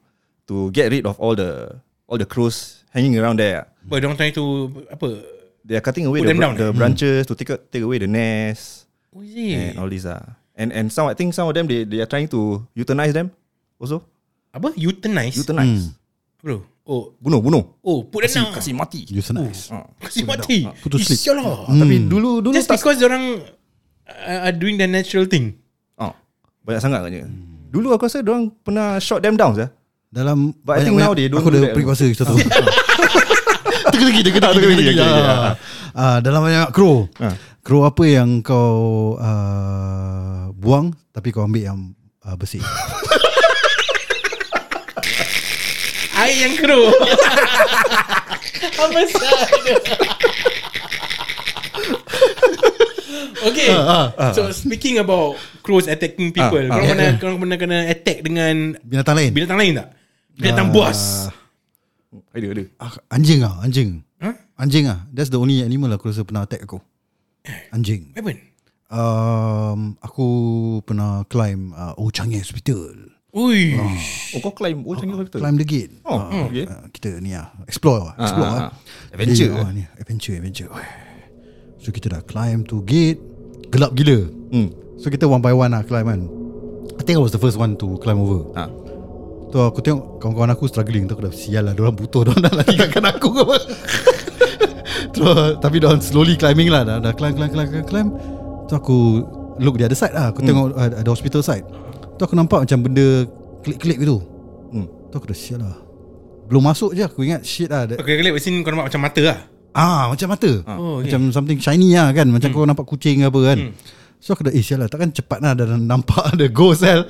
to 0.51 0.75
get 0.75 0.91
rid 0.91 1.07
of 1.07 1.15
all 1.23 1.39
the 1.39 1.71
all 2.11 2.19
the 2.19 2.27
crows 2.27 2.83
hanging 2.91 3.15
around 3.15 3.39
there. 3.39 3.71
But 3.87 4.03
don't 4.03 4.19
try 4.19 4.35
to 4.35 4.67
apa? 4.91 5.23
They 5.63 5.79
are 5.79 5.85
cutting 5.87 6.03
away 6.11 6.27
Put 6.27 6.35
the, 6.35 6.39
down, 6.39 6.55
the 6.59 6.71
eh? 6.71 6.75
branches 6.75 7.31
to 7.31 7.35
take 7.39 7.55
take 7.71 7.83
away 7.87 7.99
the 8.03 8.11
nest 8.11 8.91
Oh, 9.15 9.23
is 9.23 9.35
it? 9.39 9.55
and 9.55 9.79
all 9.79 9.87
this 9.91 10.03
ah. 10.03 10.35
And 10.59 10.75
and 10.75 10.91
some 10.91 11.07
I 11.07 11.15
think 11.15 11.31
some 11.31 11.47
of 11.47 11.55
them 11.55 11.71
they 11.71 11.87
they 11.87 12.03
are 12.03 12.11
trying 12.11 12.27
to 12.35 12.67
euthanize 12.75 13.15
them 13.15 13.31
also. 13.79 14.03
Apa? 14.51 14.75
Euthanize? 14.75 15.39
Euthanize. 15.39 15.95
Bro. 16.43 16.67
Oh, 16.87 17.11
Bunuh, 17.19 17.43
bunuh. 17.43 17.63
oh, 17.81 18.07
put 18.07 18.23
them 18.23 18.31
Kasih, 18.31 18.43
down. 18.45 18.55
kasih 18.55 18.73
mati. 18.73 19.01
Euthanize. 19.11 19.69
Ah. 19.69 19.91
Kasih 19.99 20.23
mati. 20.23 20.71
Putus 20.79 21.03
sleep. 21.03 21.19
Isyalah. 21.19 21.67
Tapi 21.67 22.07
dulu 22.07 22.39
dulu 22.39 22.55
Just 22.55 22.71
tak 22.71 22.79
because 22.79 23.03
orang 23.03 23.43
uh, 24.07 24.47
are 24.47 24.55
doing 24.55 24.75
the 24.75 24.87
natural 24.87 25.27
thing. 25.27 25.59
ah, 25.97 26.15
banyak 26.63 26.79
sangat 26.79 27.03
katanya. 27.03 27.27
Dulu 27.67 27.91
aku 27.91 28.07
rasa 28.07 28.23
orang 28.23 28.55
pernah 28.57 28.97
shot 28.97 29.19
them 29.19 29.35
down 29.35 29.59
ya. 29.59 29.67
Dalam 30.07 30.55
But 30.63 30.79
I 30.79 30.87
think 30.87 30.95
now 30.95 31.11
they 31.11 31.27
don't 31.27 31.43
Aku 31.43 31.51
dah 31.51 31.59
that. 31.61 31.75
perikuasa 31.75 32.07
kita 32.09 32.23
tu 32.23 32.39
Teka-teki 32.39 34.23
Teka-teki 34.23 34.23
teka-teki, 34.23 34.63
teka-teki. 34.63 34.95
okay, 34.95 35.03
okay, 35.03 35.27
Ah. 35.27 35.53
Ah, 35.93 36.19
Dalam 36.23 36.41
banyak 36.41 36.71
crow 36.71 37.11
Ah. 37.19 37.35
Crow 37.61 37.83
apa 37.83 38.07
yang 38.07 38.39
kau 38.39 38.79
uh, 39.19 40.55
Buang 40.55 40.95
Tapi 41.11 41.35
kau 41.35 41.43
ambil 41.43 41.67
yang 41.67 41.79
uh, 42.23 42.39
Bersih 42.39 42.63
Air 46.17 46.35
yang 46.39 46.55
keruh. 46.57 46.89
Apa 48.81 49.01
sahaja? 49.07 49.75
Okay 53.47 53.71
So 54.35 54.49
speaking 54.51 54.99
about 54.99 55.37
Crows 55.63 55.87
attacking 55.87 56.33
people 56.33 56.67
Ah, 56.67 56.73
ah. 56.73 56.75
Korang 56.75 56.89
pernah 56.89 57.11
Korang 57.21 57.39
pernah 57.39 57.57
kena 57.57 57.79
attack 57.87 58.19
dengan 58.25 58.55
Binatang 58.81 59.17
lain 59.17 59.31
Binatang 59.33 59.59
lain 59.59 59.73
tak? 59.77 59.89
Binatang 60.35 60.69
buas 60.73 61.29
Ada 62.33 62.47
ada. 62.49 62.65
Ah, 62.81 62.93
Anjing 63.13 63.41
ah 63.43 63.55
Anjing 63.61 63.91
Huh? 64.19 64.35
Anjing 64.57 64.89
ah 64.89 65.05
That's 65.13 65.29
the 65.29 65.39
only 65.39 65.61
animal 65.61 65.93
Aku 65.95 66.09
rasa 66.09 66.25
pernah 66.25 66.45
attack 66.45 66.65
aku 66.65 66.81
Anjing 67.71 68.11
What 68.13 68.25
happened? 68.25 68.41
um, 68.89 69.81
Aku 70.01 70.27
pernah 70.83 71.23
climb 71.29 71.71
uh, 71.73 71.95
Oh 71.97 72.09
Changi 72.09 72.41
Hospital 72.41 73.15
Ui 73.37 73.77
Oh. 73.77 74.41
Kau 74.41 74.53
climb. 74.57 74.81
Oh 74.89 74.97
Changi 74.97 75.13
Hospital. 75.13 75.41
Climb 75.45 75.57
the 75.61 75.67
gate. 75.69 75.93
Oh, 76.09 76.17
Ah, 76.17 76.49
okay. 76.49 76.65
ah, 76.65 76.89
Kita 76.89 77.21
ni 77.21 77.37
ah 77.37 77.53
Explore 77.69 78.13
ah, 78.13 78.25
Explore 78.25 78.49
ah, 78.49 78.57
ah, 78.57 78.69
ah. 78.69 79.13
Adventure, 79.13 79.53
Jadi, 79.53 79.61
ah, 79.61 79.71
ni, 79.73 79.83
Adventure 79.97 80.35
Adventure. 80.41 80.71
So 81.77 81.93
kita 81.93 82.09
dah 82.11 82.21
climb 82.25 82.65
to 82.65 82.81
gate. 82.83 83.21
Gelap 83.69 83.93
gila. 83.93 84.25
Hmm. 84.51 84.73
So 84.97 85.13
kita 85.13 85.29
one 85.29 85.45
by 85.45 85.53
one 85.53 85.77
lah 85.77 85.85
climb 85.85 86.09
kan. 86.09 86.21
I 86.97 87.03
think 87.05 87.21
I 87.21 87.23
was 87.23 87.37
the 87.37 87.41
first 87.41 87.61
one 87.61 87.77
to 87.77 88.01
climb 88.01 88.17
over. 88.17 88.49
Ah. 88.57 88.73
Tu 89.47 89.57
aku 89.57 89.85
tengok 89.85 90.17
kawan-kawan 90.19 90.57
aku 90.57 90.65
struggling. 90.67 91.05
Tu 91.05 91.13
aku 91.13 91.29
dah 91.29 91.35
sial 91.37 91.69
lah 91.69 91.77
Diorang 91.77 91.95
butuh 91.95 92.25
Diorang 92.27 92.41
dah 92.41 92.53
nak 92.57 92.67
tinggalkan 92.67 93.05
aku 93.05 93.29
ke 93.31 93.41
apa. 93.45 93.57
Terus 95.15 95.61
Tapi 95.61 95.77
diorang 95.79 96.01
slowly 96.01 96.35
climbing 96.35 96.73
lah. 96.73 96.83
Dah, 96.89 96.99
dah 96.99 97.13
climb 97.13 97.37
climb 97.37 97.53
climb 97.53 97.69
climb 97.69 97.87
climb. 97.87 98.09
Tu 98.65 98.73
aku 98.73 99.23
Look 99.57 99.81
the 99.81 99.89
other 99.89 99.97
side 99.97 100.13
lah. 100.13 100.33
Aku 100.37 100.45
tengok 100.45 100.77
uh, 100.77 101.01
ada 101.01 101.09
hospital 101.09 101.41
side 101.41 101.65
Tu 102.17 102.23
aku 102.25 102.35
nampak 102.37 102.65
macam 102.65 102.79
benda 102.81 103.29
Klik-klik 103.67 103.99
gitu. 103.99 104.23
Hmm. 104.71 104.87
Tu 105.11 105.15
aku 105.19 105.27
dah 105.27 105.35
sial 105.35 105.59
lah. 105.59 105.75
Belum 106.47 106.63
masuk 106.63 106.95
je 106.95 107.03
aku 107.03 107.27
ingat 107.27 107.43
shit 107.43 107.67
lah. 107.67 107.91
Okay, 107.91 108.15
kali 108.15 108.31
sini 108.39 108.63
kau 108.63 108.71
nampak 108.71 108.95
macam 108.95 109.03
mata 109.03 109.23
lah. 109.27 109.39
Ah 109.75 110.07
macam 110.07 110.31
mata. 110.31 110.51
Oh, 110.71 111.03
okay. 111.03 111.11
Macam 111.11 111.35
something 111.35 111.59
shiny 111.59 111.99
lah 111.99 112.15
kan. 112.15 112.31
Macam 112.31 112.55
kau 112.55 112.63
nampak 112.63 112.87
kucing 112.87 113.21
ke 113.21 113.27
apa 113.27 113.41
kan. 113.43 113.59
So 114.23 114.33
aku 114.33 114.49
dah 114.49 114.55
Eh 114.55 114.63
sial 114.63 114.81
lah. 114.81 114.89
Takkan 114.89 115.13
cepat 115.13 115.45
lah 115.45 115.53
Dah 115.53 115.69
nampak 115.77 116.33
ada 116.33 116.49
ghost 116.49 116.81
hell 116.81 117.05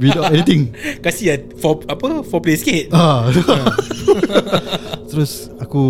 Without 0.00 0.32
anything. 0.32 0.72
Kasih 1.04 1.26
lah 1.28 1.38
for, 1.60 1.84
Apa 1.84 2.24
Foreplay 2.24 2.56
sikit. 2.56 2.96
Ah, 2.96 3.28
Terus 5.12 5.52
aku 5.60 5.82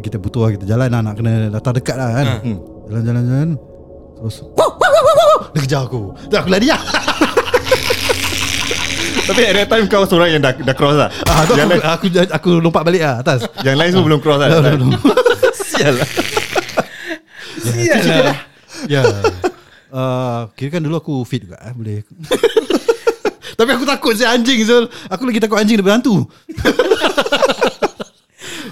Kita 0.00 0.16
butuh 0.16 0.48
lah 0.48 0.50
Kita 0.56 0.64
jalan 0.64 0.88
lah. 0.88 1.00
Nak 1.04 1.14
kena 1.20 1.52
datang 1.52 1.76
dekat 1.76 2.00
lah 2.00 2.08
kan. 2.16 2.26
Hmm. 2.40 2.58
Jalan-jalan-jalan 2.88 3.50
Terus 4.16 4.36
wow, 4.56 4.70
wow, 4.72 4.90
wow, 4.90 5.02
wow, 5.04 5.14
wow. 5.20 5.40
Dia 5.52 5.60
kejar 5.60 5.82
aku. 5.84 6.16
Terus 6.32 6.38
aku 6.40 6.48
lari 6.48 6.68
lah 6.72 6.80
Tapi 9.26 9.42
at 9.42 9.54
that 9.58 9.68
time 9.68 9.84
kau 9.90 10.06
seorang 10.06 10.38
yang 10.38 10.42
dah, 10.42 10.54
dah 10.54 10.74
cross 10.78 10.94
lah. 10.94 11.10
ah, 11.26 11.42
yang, 11.58 11.66
aku, 11.66 11.74
lain, 11.74 11.82
aku, 11.82 12.06
aku, 12.30 12.48
lompat 12.62 12.82
balik 12.86 13.02
lah 13.02 13.18
atas. 13.18 13.42
Yang 13.66 13.76
lain 13.76 13.90
semua 13.90 14.06
belum 14.06 14.20
cross 14.22 14.38
lah. 14.38 14.48
Belum, 14.54 14.62
belum, 14.62 14.88
belum. 14.94 15.02
Sial 15.70 15.94
lah. 15.98 16.08
Sial 17.58 18.22
lah. 18.22 18.38
Ya. 18.86 19.02
Uh, 19.90 20.46
Kira 20.54 20.78
kan 20.78 20.82
dulu 20.84 21.00
aku 21.00 21.14
fit 21.24 21.42
juga 21.42 21.56
eh, 21.64 21.72
Boleh. 21.74 22.04
Tapi 23.58 23.70
aku 23.72 23.88
takut 23.88 24.12
si 24.14 24.22
anjing 24.22 24.62
Zul. 24.62 24.84
Aku 25.08 25.24
lagi 25.24 25.40
takut 25.40 25.56
anjing 25.56 25.80
daripada 25.80 25.96
hantu. 25.98 26.28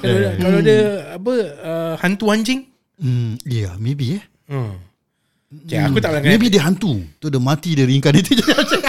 Kalau 0.05 0.31
kalau 0.37 0.59
ada 0.61 0.79
Apa 1.17 1.33
uh, 1.65 1.95
Hantu 2.05 2.29
anjing? 2.29 2.69
Hmm, 3.01 3.41
Ya 3.49 3.73
yeah, 3.73 3.75
maybe 3.81 4.21
eh. 4.21 4.25
Hmm. 4.45 4.77
Cik, 5.65 5.81
aku 5.89 5.99
tak 6.05 6.21
Maybe 6.21 6.53
dia 6.53 6.69
hantu. 6.69 7.01
Tu 7.17 7.33
dia 7.33 7.41
mati 7.41 7.73
Dia 7.73 7.89
jadi 7.89 7.97
anjing 7.97 8.83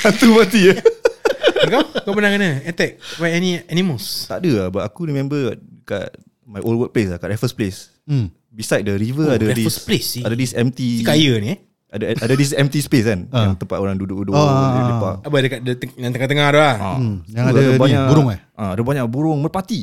Hantu 0.00 0.26
mati 0.32 0.60
ya. 0.66 0.74
Kau 1.62 1.84
Kau 1.84 2.12
pernah 2.12 2.30
kena 2.30 2.64
Attack 2.64 2.96
By 3.16 3.30
any 3.30 3.60
animals 3.66 4.24
Tak 4.26 4.40
ada 4.40 4.50
lah. 4.56 4.68
But 4.68 4.82
aku 4.82 5.04
remember 5.04 5.54
kat 5.84 6.16
my 6.42 6.60
old 6.60 6.78
workplace 6.78 7.08
lah. 7.08 7.18
Kat 7.18 7.30
Raffles 7.30 7.52
Place. 7.52 7.92
hmm. 8.04 8.32
Beside 8.48 8.82
the 8.82 8.96
river 8.96 9.28
Oh, 9.28 9.36
ada 9.36 9.46
Raffles 9.46 9.76
this 9.76 9.84
Place, 9.84 10.08
si. 10.08 10.20
ada 10.20 10.34
this 10.34 10.52
empty 10.52 11.00
Si 11.00 11.06
kaya 11.06 11.38
ni 11.38 11.54
eh 11.54 11.60
ada 11.90 12.06
ada 12.14 12.34
this 12.34 12.54
empty 12.54 12.78
space 12.78 13.02
kan 13.02 13.26
Ah. 13.28 13.50
yang 13.50 13.58
tempat 13.58 13.74
orang 13.74 13.98
duduk-duduk 13.98 14.30
ah, 14.30 14.46
dia 14.46 14.78
ah. 14.78 14.88
lepak. 14.88 15.14
Apa 15.26 15.36
dekat 15.42 15.58
de, 15.60 15.72
yang 15.98 16.12
tengah-tengah 16.14 16.46
tu 16.48 16.58
lah 16.58 16.74
Hmm. 16.94 17.16
Yang 17.26 17.44
Tu 17.44 17.50
ada, 17.50 17.60
ni, 17.82 17.96
burung 18.06 18.28
eh 18.30 18.40
Ah, 18.54 18.70
ada 18.72 18.82
banyak 18.82 19.04
burung 19.06 19.38
merpati. 19.40 19.80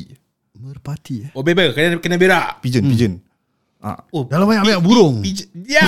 Merpati 0.56 1.14
eh 1.22 1.30
Oh 1.32 1.44
bebel 1.44 1.70
Kena, 1.70 2.00
kena 2.00 2.16
berak 2.16 2.64
Pigeon, 2.64 2.88
pigeon. 2.88 3.12
Ah, 3.78 3.94
Oh 4.10 4.26
Dalam 4.26 4.50
banyak-banyak 4.50 4.82
burung 4.82 5.22
Pigeon 5.22 5.48
Ya 5.62 5.86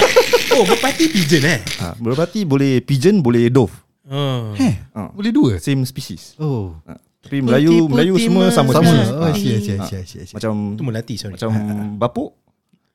Oh 0.58 0.66
berpati 0.66 1.06
pigeon 1.06 1.46
eh 1.46 1.60
ah, 1.78 1.94
merpati 1.96 2.42
boleh 2.42 2.82
pigeon, 2.82 3.22
boleh 3.22 3.46
dove. 3.46 3.70
Oh 4.10 4.50
Eh 4.58 4.74
Ah. 4.90 5.06
Boleh 5.14 5.30
dua 5.30 5.62
Same 5.62 5.86
species. 5.86 6.34
Oh 6.36 6.74
Ah, 6.82 6.98
tapi 7.22 7.38
Melayu 7.38 7.86
Putih-putih 7.86 7.90
Melayu 7.94 8.14
semua 8.18 8.44
sama 8.50 8.70
Sama 8.74 8.90
species. 8.90 9.08
Oh 9.14 9.22
I 9.22 9.32
see 9.34 9.50
I 9.54 9.60
see 9.60 9.74
I 9.74 9.80
see, 9.86 9.96
I 9.96 10.04
see, 10.04 10.18
I 10.18 10.26
see. 10.26 10.34
Macam 10.34 10.52
Itu 10.74 10.82
melati 10.82 11.14
sorry 11.14 11.38
macam 11.38 11.50
bapuk. 11.94 12.30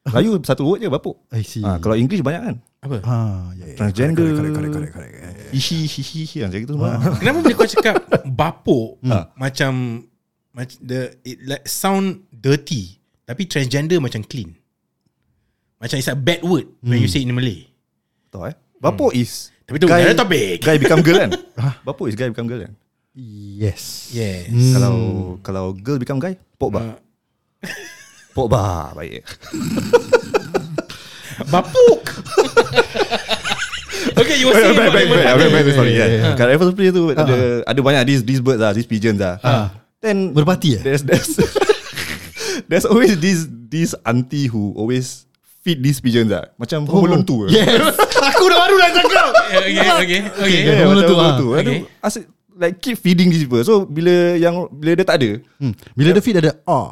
Melayu 0.03 0.35
satu 0.43 0.67
word 0.67 0.83
je 0.83 0.91
bapuk. 0.91 1.15
I 1.31 1.43
see 1.47 1.63
Ah, 1.63 1.79
kalau 1.79 1.95
English 1.95 2.19
banyak 2.19 2.41
kan. 2.43 2.55
Apa 2.83 2.95
ha, 3.07 3.15
ya, 3.55 3.63
ya. 3.63 3.75
Transgender. 3.79 4.27
Correct 4.27 4.51
correct 4.51 4.73
correct 4.75 4.91
correct, 4.91 5.13
correct. 5.15 5.55
Ishi, 5.55 5.87
hihi, 5.87 6.27
hihi, 6.27 6.37
macam 6.43 6.59
itu 6.59 6.73
semua. 6.75 6.91
Kenapa 7.23 7.37
bila 7.39 7.53
kau 7.55 7.69
cakap 7.69 7.95
Bapuk 8.27 8.99
Ah. 9.07 9.31
Macam 9.39 10.03
macam 10.51 10.75
the 10.83 11.15
it 11.23 11.39
like 11.47 11.63
sound 11.63 12.27
dirty 12.29 12.99
tapi 13.23 13.47
transgender 13.47 13.99
macam 14.03 14.23
clean 14.23 14.55
macam 15.79 15.99
it's 15.99 16.11
a 16.11 16.15
bad 16.15 16.39
word 16.43 16.67
when 16.83 16.99
you 16.99 17.11
say 17.11 17.19
it 17.19 17.27
in 17.27 17.35
Malay 17.35 17.67
Tahu 18.33 18.49
eh? 18.49 18.55
Bapuk 18.81 19.13
is 19.13 19.53
Tapi 19.63 19.79
tu 19.79 19.87
another 19.87 20.17
topic. 20.17 20.59
Guy 20.59 20.75
become 20.75 20.99
girl 21.05 21.21
kan? 21.21 21.31
Bapuk 21.87 22.11
is 22.11 22.19
guy 22.19 22.27
become 22.27 22.49
girl 22.49 22.65
kan? 22.65 22.73
Yes 23.15 24.09
yes 24.11 24.49
Kalau 24.49 24.95
kalau 25.45 25.65
girl 25.77 26.01
become 26.01 26.17
guy, 26.17 26.33
pok 26.57 26.73
ba. 26.73 26.81
Uh, 26.81 26.97
Pok 28.33 28.49
ba 28.49 28.89
baik. 28.97 29.21
Bapuk 31.53 32.01
Okay 34.13 34.35
you 34.41 34.49
were 34.49 34.57
saying 34.57 34.73
Baik 34.73 34.89
baik 34.89 35.07
baik. 35.13 35.25
Baik 35.37 35.49
baik 35.53 35.65
yeah, 35.69 35.77
sorry 35.77 35.93
yeah, 35.93 36.07
yeah. 36.09 36.33
Kat 36.33 36.49
Raffles 36.49 36.73
Place 36.73 36.91
tu 36.91 37.13
ada 37.13 37.61
ada 37.61 37.79
banyak 37.79 38.03
these 38.09 38.21
these 38.25 38.41
birds 38.41 38.59
lah, 38.59 38.73
these 38.73 38.89
pigeons 38.89 39.21
lah. 39.21 39.37
Then 40.01 40.33
Merpati 40.33 40.75
eh 40.75 40.81
there's 40.81 41.05
there's 41.05 41.37
there's 42.69 42.85
always 42.85 43.17
this 43.19 43.45
this 43.69 43.91
auntie 44.05 44.47
who 44.47 44.73
always 44.77 45.25
feed 45.63 45.79
these 45.79 46.03
pigeons 46.03 46.27
lah. 46.29 46.51
Macam 46.59 46.83
home 46.85 47.07
alone 47.07 47.23
tu. 47.23 47.47
Yes 47.47 47.95
Aku 48.33 48.43
dah 48.51 48.57
baru 48.67 48.75
nak 48.79 48.91
cakap 48.91 49.27
Okay 49.63 49.79
okay 49.79 50.19
okay 50.35 50.59
Yeah, 50.67 50.87
macam 50.87 51.07
tu, 51.07 51.15
home 51.15 51.23
alone 51.23 51.31
ah. 51.31 51.39
tu. 51.39 51.47
Aduh, 51.55 51.59
Okay. 51.63 51.79
asyik 52.03 52.23
like 52.53 52.75
keep 52.83 52.97
feeding 53.01 53.33
these 53.33 53.47
people. 53.47 53.63
So 53.65 53.87
bila 53.87 54.37
yang 54.37 54.69
bila 54.69 54.93
dia 54.93 55.05
tak 55.07 55.17
ada, 55.23 55.41
hmm. 55.57 55.73
Bila 55.97 56.09
dia 56.13 56.21
feed 56.21 56.37
ada 56.37 56.51
Ah 56.67 56.91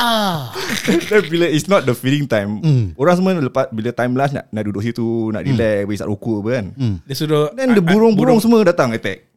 Ah 0.00 0.52
Then 0.88 1.28
bila 1.28 1.44
it's 1.44 1.68
not 1.68 1.84
the 1.84 1.92
feeding 1.92 2.24
time 2.24 2.60
Orang 2.96 3.20
semua 3.20 3.36
lepas 3.36 3.68
Bila 3.68 3.92
time 3.92 4.16
lunch 4.16 4.32
nak, 4.32 4.48
nak 4.48 4.62
duduk 4.64 4.80
situ 4.80 5.28
Nak 5.28 5.44
relax 5.44 5.84
Bagi 5.84 6.00
rokok 6.08 6.36
apa 6.40 6.50
kan 6.56 6.66
Dia 7.04 7.14
suruh 7.16 7.52
Then 7.52 7.76
the 7.76 7.84
burung-burung 7.84 8.40
semua 8.40 8.64
datang 8.64 8.96
attack 8.96 9.29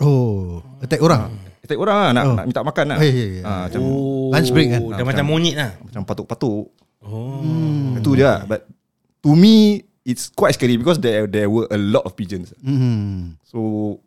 Oh 0.00 0.64
Attack 0.80 1.00
orang 1.00 1.28
Attack 1.60 1.76
orang 1.76 1.96
lah 1.96 2.10
Nak, 2.10 2.24
Oh. 2.24 2.34
nak 2.34 2.44
minta 2.48 2.60
makan 2.64 2.84
lah 2.90 2.98
Eh, 2.98 3.12
ya, 3.12 3.26
ya. 3.30 3.42
Ah, 3.44 3.62
Macam 3.68 3.80
Oh 3.84 4.32
Lunch 4.32 4.50
break 4.50 4.68
kan? 4.70 4.80
Dah 4.90 5.04
macam 5.04 5.24
monyet 5.24 5.56
lah 5.56 5.70
Macam 5.78 6.00
patuk-patuk 6.02 6.64
Oh 7.04 7.94
Itu 7.96 8.16
je 8.16 8.24
lah 8.24 8.42
But 8.44 8.64
To 9.20 9.32
me 9.32 9.84
It's 10.00 10.32
quite 10.32 10.56
scary 10.56 10.80
Because 10.80 10.96
there 10.98 11.28
there 11.28 11.46
were 11.46 11.68
a 11.68 11.76
lot 11.76 12.02
of 12.02 12.16
pigeons 12.16 12.56
hmm. 12.58 13.36
So 13.44 13.58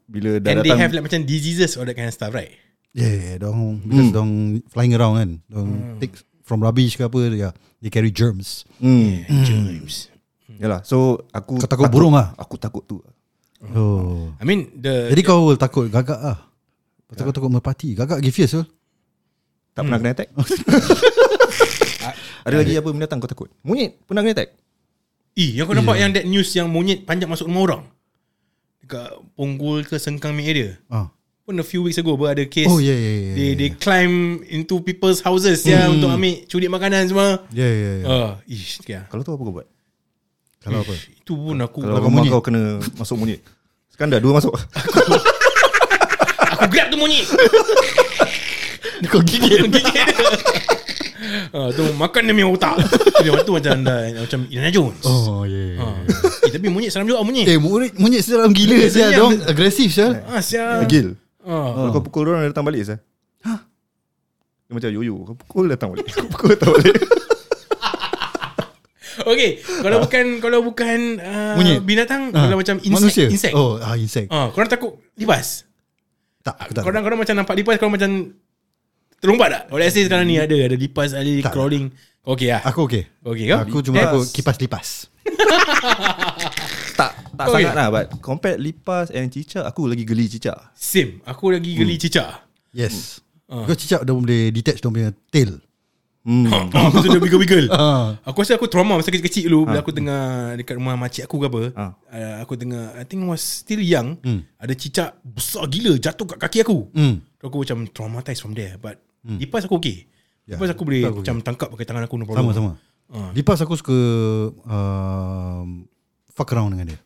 Bila 0.06 0.42
dah 0.42 0.50
And 0.50 0.58
they 0.62 0.74
datang 0.74 0.82
have 0.82 0.92
like 0.92 1.06
macam 1.06 1.22
diseases 1.24 1.78
Or 1.78 1.86
that 1.86 1.94
kind 1.94 2.10
of 2.10 2.14
stuff 2.14 2.34
right 2.34 2.52
Yeah, 2.94 3.42
dong 3.42 3.82
because 3.90 4.14
dong 4.14 4.62
flying 4.70 4.94
around 4.94 5.18
kan, 5.18 5.30
dong 5.50 5.98
take 5.98 6.14
from 6.46 6.62
rubbish 6.62 6.94
ke 6.94 7.02
apa, 7.02 7.26
yeah, 7.26 7.50
they 7.82 7.90
carry 7.90 8.14
germs. 8.14 8.70
hmm. 8.78 9.26
Germs 9.42 10.14
Yalah 10.62 10.86
So 10.86 11.26
aku 11.34 11.58
Kau 11.58 11.66
takut 11.66 11.90
burung 11.90 12.14
lah? 12.14 12.38
Aku 12.38 12.54
takut 12.54 12.86
tu 12.86 13.02
Oh. 13.72 14.36
I 14.36 14.43
mean 14.43 14.67
the 14.75 15.08
Jadi 15.08 15.22
kau 15.22 15.48
will 15.48 15.55
takut 15.55 15.88
gagak 15.88 16.17
ah. 16.17 16.50
Pasal 17.08 17.24
kau 17.24 17.32
takut 17.32 17.48
merpati. 17.48 17.93
Gagak 17.93 18.20
give 18.20 18.32
fierce. 18.32 18.60
Tak 19.74 19.82
pernah 19.82 19.98
kena 19.98 20.13
attack 20.13 20.29
Ada 22.46 22.55
lagi 22.60 22.75
apa 22.75 22.89
binatang 22.91 23.17
kau 23.17 23.25
takut 23.25 23.50
Monyet 23.63 23.96
pernah 24.05 24.22
kena 24.22 24.36
attack 24.36 24.50
Eh 25.34 25.58
yang 25.58 25.65
kau 25.65 25.74
nampak 25.74 25.98
yang 25.98 26.12
that 26.13 26.27
news 26.27 26.51
Yang 26.51 26.67
monyet 26.70 27.00
panjat 27.03 27.25
masuk 27.25 27.50
rumah 27.50 27.63
orang 27.65 27.84
Dekat 28.77 29.17
Punggol 29.34 29.82
ke 29.82 29.98
Sengkang 29.98 30.36
punya 30.36 30.46
area 30.46 30.70
Ah. 30.91 31.10
Pun 31.41 31.58
a 31.58 31.65
few 31.65 31.82
weeks 31.82 31.98
ago 31.98 32.13
Ber 32.13 32.32
ada 32.32 32.46
case 32.46 32.70
Oh 32.70 32.77
yeah 32.77 32.93
yeah 32.93 33.15
yeah. 33.17 33.34
They 33.34 33.50
they 33.58 33.70
climb 33.74 34.46
into 34.46 34.77
people's 34.79 35.20
houses 35.20 35.63
ya 35.63 35.89
Hmm. 35.89 35.98
untuk 35.98 36.12
ambil 36.12 36.46
curi 36.46 36.67
makanan 36.70 37.10
semua. 37.10 37.41
Yeah 37.50 37.72
yeah 37.74 37.93
yeah. 37.98 38.08
Ah, 38.08 38.32
ish 38.46 38.77
ya. 38.86 39.10
Kalau 39.10 39.25
tu 39.25 39.32
apa 39.32 39.41
kau 39.41 39.53
buat 39.58 39.67
Kalau 40.63 40.79
apa? 40.79 40.93
Itu 40.96 41.34
pun 41.36 41.60
aku 41.60 41.79
Kalau 41.84 42.00
kau 42.00 42.08
rumah 42.08 42.24
monyet. 42.24 42.32
kau 42.32 42.43
kena 42.43 42.79
Masuk 42.96 43.20
monyet 43.20 43.39
Sekarang 43.91 44.15
dah 44.15 44.22
dua 44.24 44.34
masuk 44.39 44.55
aku 46.53 46.72
grab 46.72 46.88
tu 46.88 46.98
monyet. 46.98 47.27
Kau 49.12 49.20
gigit. 49.20 49.67
Gigit 49.67 49.84
dia. 49.91 50.05
Ah, 51.53 51.70
tu 51.70 51.86
makan 51.98 52.29
dia 52.29 52.34
punya 52.36 52.50
otak. 52.50 52.75
Dia 53.22 53.32
waktu 53.34 53.51
macam 53.53 53.72
anda 53.74 53.96
macam 54.12 54.39
Indiana 54.50 54.70
Jones. 54.74 55.05
Oh 55.08 55.46
yeah. 55.46 55.82
Ah. 55.82 55.98
Eh, 56.46 56.51
tapi 56.51 56.67
monyet 56.67 56.89
seram 56.91 57.05
juga 57.08 57.22
monyet. 57.22 57.46
Eh 57.48 57.58
monyet 57.58 57.93
monyet 57.96 58.22
seram 58.25 58.51
gila 58.51 58.89
sia. 58.89 59.10
Senyap. 59.10 59.17
Dong 59.17 59.34
agresif 59.46 59.93
sia. 59.93 60.24
Ah, 60.29 60.41
sial. 60.43 60.84
Gil. 60.89 61.15
Kalau 61.43 61.89
kau 61.91 62.03
pukul 62.08 62.32
orang 62.32 62.48
Dia 62.48 62.55
datang 62.55 62.63
balik 62.63 62.88
sah 62.88 63.00
Dia 63.43 64.72
macam 64.72 64.89
yoyo 64.96 65.27
Kau 65.27 65.36
pukul 65.36 65.67
datang 65.67 65.91
balik 65.91 66.08
Kau 66.15 66.27
pukul 66.32 66.55
datang 66.55 66.72
balik 66.79 66.96
Okay, 69.15 69.50
kalau 69.62 70.01
bukan 70.01 70.25
kalau 70.39 70.60
bukan 70.62 71.00
uh, 71.17 71.53
Monyet. 71.53 71.82
binatang, 71.82 72.29
Ah. 72.29 72.46
kalau 72.46 72.58
macam 72.58 72.75
insect, 72.77 72.98
Manusia. 72.98 73.27
insect. 73.27 73.53
Oh 73.53 73.77
ah 73.77 73.93
insect. 73.93 74.27
Ah, 74.27 74.50
korang 74.50 74.65
takut 74.65 74.98
lipas? 75.13 75.70
Tak 76.41 76.55
aku 76.58 76.72
tak. 76.74 76.84
Korang-korang 76.84 77.15
macam 77.17 77.36
nampak 77.36 77.55
lipas 77.55 77.77
Korang 77.77 77.93
macam 77.93 78.12
Terlompat 79.15 79.48
tak? 79.50 79.63
Kalau 79.65 79.79
let's 79.79 79.93
say 79.93 80.03
sekarang 80.03 80.27
ni 80.27 80.36
ada 80.36 80.51
Ada 80.51 80.75
lipas 80.75 81.15
Ada 81.15 81.32
Tak. 81.39 81.51
crawling 81.51 81.88
Okay 82.20 82.51
lah 82.51 82.60
Aku 82.65 82.84
okey. 82.84 83.08
Okay 83.17 83.46
kau? 83.48 83.60
Aku 83.63 83.77
cuma 83.79 84.03
aku 84.03 84.20
kipas 84.27 84.60
lipas. 84.60 84.88
Tak 86.93 87.12
Tak 87.34 87.46
Okay. 87.48 87.63
sangat 87.63 87.74
lah 87.74 87.88
But 87.89 88.05
compare 88.20 88.58
lipas 88.58 89.10
and 89.10 89.29
cicak 89.29 89.63
Aku 89.63 89.88
lagi 89.88 90.03
geli 90.03 90.27
cicak 90.27 90.55
Same 90.74 91.24
Aku 91.24 91.50
lagi 91.50 91.72
geli 91.74 91.96
cicak 91.96 92.43
Yes. 92.70 93.24
Kau 93.46 93.72
cicak 93.72 94.01
dah 94.01 94.12
boleh 94.12 94.50
detach 94.50 94.82
dia 94.82 94.89
punya 94.89 95.13
tail. 95.29 95.62
Hmm. 96.24 96.72
Ah, 96.72 96.88
Masa 96.88 97.06
dia 97.06 97.18
wiggle-wiggle 97.18 97.68
Ah. 97.74 98.15
Aku 98.24 98.39
rasa 98.39 98.56
aku 98.56 98.65
trauma 98.65 98.96
Masa 98.96 99.08
kecil-kecil 99.08 99.46
dulu 99.46 99.68
Bila 99.68 99.80
aku 99.80 99.92
tengah 99.92 100.51
Dekat 100.56 100.75
rumah 100.75 100.96
makcik 100.96 101.27
aku 101.27 101.36
ke 101.38 101.46
apa 101.48 101.62
Ah. 101.75 101.92
uh, 102.10 102.34
Aku 102.42 102.56
tengah 102.56 102.96
I 102.96 103.03
think 103.03 103.24
was 103.24 103.44
still 103.44 103.80
young 103.80 104.15
Hmm. 104.20 104.42
Ada 104.56 104.74
cicak 104.74 105.10
Besar 105.22 105.68
gila 105.68 105.96
Jatuh 105.96 106.25
kat 106.25 106.38
kaki 106.39 106.58
aku 106.63 106.88
Hmm. 106.92 107.20
Aku 107.39 107.62
macam 107.62 107.77
traumatized 107.88 108.39
from 108.39 108.51
there 108.51 108.75
But 108.75 109.00
Lipas 109.24 109.63
aku 109.63 109.77
okay 109.77 110.08
Ya, 110.44 110.56
Lipas 110.56 110.72
aku 110.72 110.84
boleh 110.84 111.08
aku 111.08 111.20
Macam 111.24 111.39
tangkap 111.39 111.68
pakai 111.72 111.86
tangan 111.86 112.03
aku 112.03 112.15
no 112.15 112.24
problem. 112.24 112.44
Sama 112.44 112.51
sama. 112.51 112.72
Ah. 113.08 113.30
Lipas 113.32 113.60
aku 113.60 113.75
suka 113.75 113.96
um, 114.65 115.86
fuck 116.27 116.50
around 116.51 116.74
dengan 116.74 116.92
dia. 116.92 117.00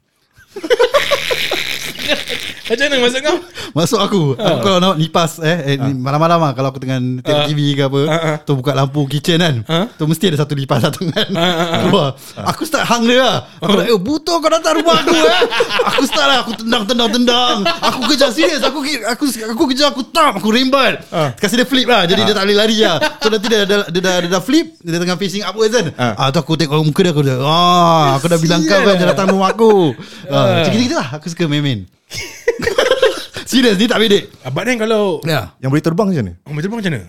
Macam 2.68 2.84
mana 2.84 2.96
maksud 3.00 3.22
kau? 3.22 3.38
Masuk 3.78 4.00
aku. 4.00 4.22
Aku 4.36 4.60
kalau 4.60 4.78
nak 4.78 4.96
lipas 4.96 5.40
eh, 5.40 5.58
eh 5.66 5.78
Malam-malam 5.80 6.40
lah 6.40 6.52
Kalau 6.52 6.70
aku 6.70 6.80
tengah 6.80 6.98
Tengok 7.22 7.38
Ah. 7.38 7.48
TV 7.48 7.60
ke 7.74 7.84
apa 7.86 8.00
Ah, 8.08 8.18
ah. 8.18 8.36
Tu 8.42 8.52
buka 8.52 8.72
lampu 8.72 9.06
kitchen 9.06 9.40
kan 9.40 9.56
Ah. 9.66 9.86
Tu 9.90 10.04
mesti 10.04 10.28
ada 10.28 10.38
satu 10.40 10.54
lipas 10.54 10.82
datang 10.82 11.08
kan. 11.10 11.28
Ah, 11.32 11.54
Keluar. 11.86 12.10
Aku 12.50 12.64
start 12.64 12.84
hang 12.84 13.06
dia 13.06 13.22
lah. 13.22 13.36
Aku 13.60 13.76
like 13.76 13.88
Eh 13.88 14.00
butuh 14.00 14.38
kau 14.38 14.50
datang 14.50 14.74
rumah 14.78 15.00
aku 15.00 15.16
eh. 15.16 15.42
Aku 15.94 16.04
start 16.04 16.28
lah 16.28 16.38
Aku 16.42 16.52
tendang 16.56 16.84
tendang 16.84 17.10
tendang 17.10 17.56
Aku 17.80 18.00
kejar 18.10 18.30
serius 18.32 18.60
Aku 18.62 18.84
aku 18.84 19.26
aku 19.28 19.64
kejar 19.72 19.88
Aku 19.92 20.02
tam 20.08 20.36
Aku 20.36 20.50
rimbat 20.50 21.08
Kasih 21.38 21.62
dia 21.62 21.68
flip 21.68 21.88
lah 21.88 22.04
Jadi 22.04 22.22
dia 22.24 22.34
tak 22.34 22.44
boleh 22.44 22.58
lari 22.58 22.78
lah. 22.82 22.98
So 23.20 23.28
nanti 23.28 23.48
dia, 23.48 23.64
dia, 23.64 23.78
dia, 23.86 24.02
dah, 24.02 24.16
dia 24.20 24.30
dah 24.30 24.42
flip 24.42 24.76
Dia 24.82 24.98
tengah 24.98 25.18
facing 25.18 25.44
upwards 25.44 25.72
kan. 25.72 25.86
Ah. 25.96 26.28
tu 26.30 26.40
aku 26.40 26.54
tengok 26.56 26.82
muka 26.82 27.02
dia 27.02 27.12
Aku 27.12 27.22
dah 27.22 27.38
ah, 27.40 28.06
Aku 28.18 28.26
dah 28.28 28.40
bilang 28.40 28.62
kau 28.64 28.80
kan 28.82 28.96
Dia 28.96 29.08
datang 29.08 29.28
rumah 29.30 29.52
aku. 29.52 29.94
Ah, 30.28 30.62
Macam 30.62 30.72
gitu 30.74 30.96
lah 30.96 31.08
Aku 31.16 31.26
suka 31.28 31.48
main-main 31.48 31.97
Serius 33.46 33.76
ni 33.76 33.86
tak 33.86 34.00
bedek 34.00 34.28
Ah, 34.42 34.50
But 34.50 34.64
then 34.64 34.76
kalau 34.76 35.20
Ya 35.22 35.52
Yang 35.58 35.70
boleh 35.70 35.84
terbang 35.84 36.08
macam 36.08 36.24
mana 36.24 36.34
Oh, 36.42 36.52
betul 36.52 36.70
macam 36.74 36.92
mana? 36.92 37.02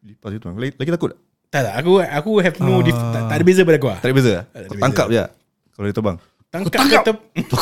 Lipas 0.00 0.30
itu 0.30 0.46
lagi, 0.48 0.72
lagi 0.74 0.90
takut 0.90 1.08
tak? 1.10 1.18
Tak 1.48 1.60
tak 1.62 1.74
aku 1.78 1.92
aku 2.00 2.30
have 2.40 2.56
no 2.58 2.82
dif- 2.82 2.98
tak, 3.10 3.22
tak 3.24 3.36
ada 3.36 3.44
beza 3.44 3.62
pada 3.62 3.78
aku 3.78 3.88
lah. 3.88 3.98
Tak 3.98 4.08
ada 4.10 4.14
beza 4.14 4.30
lah 4.32 4.44
Tak 4.44 4.58
ada 4.58 4.66
Kau 4.66 4.74
beza. 4.74 4.82
tangkap 4.82 5.06
je 5.08 5.22
Kalau 5.70 5.84
dia 5.84 5.94
terbang 5.94 6.16
Tangkap, 6.50 6.78
tangkap. 6.80 7.02
kata 7.02 7.12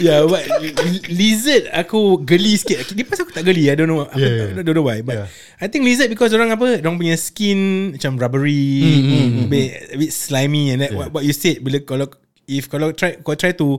Ya, 0.00 0.16
yeah, 0.16 0.20
but 0.24 0.40
li- 0.80 1.04
lizard 1.12 1.68
aku 1.68 2.24
geli 2.24 2.56
sikit. 2.56 2.88
Lipas 2.90 3.20
aku 3.20 3.28
tak 3.28 3.44
geli. 3.44 3.68
I 3.68 3.76
don't 3.76 3.84
know. 3.84 4.00
Aku 4.02 4.16
Yeah, 4.16 4.32
yeah, 4.48 4.48
yeah. 4.50 4.64
don't 4.64 4.72
know 4.72 4.80
why. 4.82 5.04
But 5.04 5.20
Yeah. 5.20 5.28
I 5.60 5.68
think 5.68 5.84
lizard 5.84 6.08
because 6.08 6.32
orang 6.32 6.48
apa? 6.48 6.80
Orang 6.80 6.96
punya 6.96 7.12
skin 7.14 7.92
macam 7.92 8.16
rubbery, 8.16 8.80
Hmm, 8.80 9.44
a, 9.44 9.46
bit, 9.46 9.68
a 9.92 9.96
bit 9.98 10.10
slimy 10.10 10.72
and 10.72 10.80
that. 10.80 10.96
What, 10.96 11.12
what 11.12 11.22
you 11.22 11.36
said 11.36 11.60
bila 11.60 11.76
kalau 11.80 12.08
if 12.50 12.66
kalau 12.66 12.90
try 12.90 13.14
kau 13.22 13.38
try 13.38 13.54
to 13.54 13.78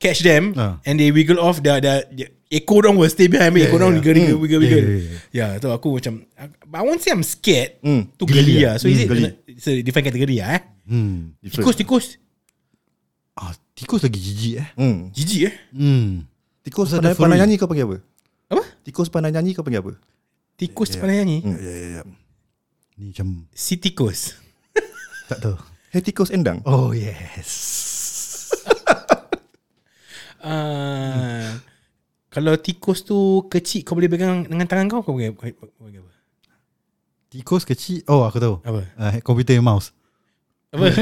catch 0.00 0.24
them 0.24 0.56
Ah. 0.56 0.80
and 0.88 0.96
they 0.96 1.12
wiggle 1.12 1.36
off, 1.36 1.60
the 1.60 1.76
the, 1.80 1.92
the 2.12 2.24
echo 2.48 2.80
dong 2.80 2.96
will 2.96 3.08
stay 3.12 3.28
behind 3.28 3.52
me. 3.52 3.64
Yeah, 3.64 3.68
echo 3.68 3.80
dong 3.80 3.96
yeah. 3.96 4.04
wiggle, 4.04 4.16
wiggle, 4.40 4.40
wiggle, 4.40 4.60
wiggle. 4.64 4.84
Yeah, 4.88 5.08
yeah, 5.32 5.48
Yeah, 5.56 5.60
so 5.60 5.72
aku 5.72 6.00
macam 6.00 6.24
but 6.64 6.78
I 6.80 6.84
won't 6.84 7.00
say 7.04 7.12
I'm 7.12 7.24
scared. 7.24 7.80
Hmm. 7.84 8.08
Tu 8.16 8.24
Geli 8.24 8.40
geli 8.40 8.54
lah. 8.64 8.74
lah. 8.74 8.74
So 8.80 8.88
is 8.88 9.00
it 9.04 9.08
geli. 9.08 9.28
it's 9.44 9.68
a 9.68 9.80
different 9.84 10.08
category 10.08 10.40
lah 10.40 10.56
eh? 10.56 10.62
Hmm. 10.88 11.36
Tikus, 11.44 11.76
tikus. 11.76 12.06
Ah, 13.36 13.52
tikus 13.76 14.00
lagi 14.00 14.16
jijik 14.16 14.54
eh. 14.64 14.68
hmm. 14.80 14.96
Jijik 15.12 15.42
eh? 15.52 15.54
Hmm. 15.76 16.24
Tikus 16.64 16.88
Pasal 16.88 17.04
pandai, 17.04 17.14
pandai 17.20 17.38
nyanyi 17.44 17.54
kau 17.60 17.68
panggil 17.68 17.86
apa? 17.86 17.98
Apa? 18.52 18.62
Tikus 18.80 19.08
pandai 19.12 19.32
nyanyi 19.32 19.52
kau 19.52 19.60
panggil 19.60 19.84
apa? 19.84 19.92
Tikus 20.56 20.88
yeah. 20.92 21.00
pandai 21.04 21.16
nyanyi? 21.20 21.38
Ya 21.44 21.72
ya 21.72 21.86
ya. 22.00 22.02
Ni 22.96 23.12
macam 23.12 23.44
Si 23.52 23.76
tikus. 23.76 24.40
tak 25.28 25.38
tahu. 25.42 25.56
Hey 25.92 26.00
tikus 26.00 26.32
endang 26.32 26.60
Oh 26.64 26.90
yes. 26.96 27.50
Uh, 30.42 31.56
Kalau 32.28 32.52
tikus 32.56 33.00
tu 33.00 33.44
kecil 33.48 33.80
kau 33.80 33.94
boleh 33.94 34.06
pegang 34.06 34.44
dengan 34.44 34.64
tangan 34.64 34.86
kau 34.88 35.00
kau 35.00 35.16
boleh, 35.16 35.32
boleh 35.32 35.98
apa? 36.00 36.10
Tikus 37.26 37.62
kecil. 37.62 38.00
Oh 38.06 38.22
aku 38.22 38.36
tahu. 38.36 38.54
Apa? 38.60 38.80
Uh, 38.94 39.10
komputer 39.20 39.56
yang 39.56 39.64
mouse. 39.64 39.90
Apa? 40.70 40.92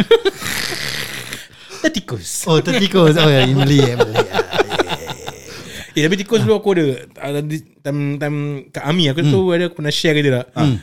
tikus. 1.94 2.46
Oh 2.46 2.58
tikus. 2.58 3.14
Oh 3.18 3.28
ya 3.28 3.44
in 3.44 3.58
Malay. 3.58 3.80
eh. 3.82 3.94
Ah, 3.94 4.04
Eh 5.94 6.02
tapi 6.02 6.18
tikus 6.18 6.42
dulu 6.42 6.58
aku 6.58 6.74
ada 6.74 7.06
ada 7.22 7.38
di- 7.38 7.62
time 7.78 8.18
time 8.18 8.38
kat 8.66 8.82
army 8.82 9.06
aku 9.06 9.22
tu 9.22 9.40
ada 9.54 9.70
aku 9.70 9.78
pernah 9.78 9.94
share 9.94 10.14
ke 10.14 10.20
dia 10.22 10.42
tak. 10.42 10.46
Uh, 10.54 10.74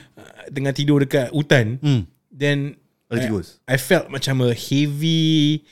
Tengah 0.47 0.71
tidur 0.71 1.03
dekat 1.03 1.27
hutan. 1.31 1.79
Hmm. 1.83 2.07
Then 2.31 2.79
Ada 3.07 3.19
I- 3.19 3.23
tikus? 3.27 3.47
I, 3.67 3.75
felt 3.75 4.07
macam 4.07 4.39
a 4.43 4.55
heavy 4.55 5.63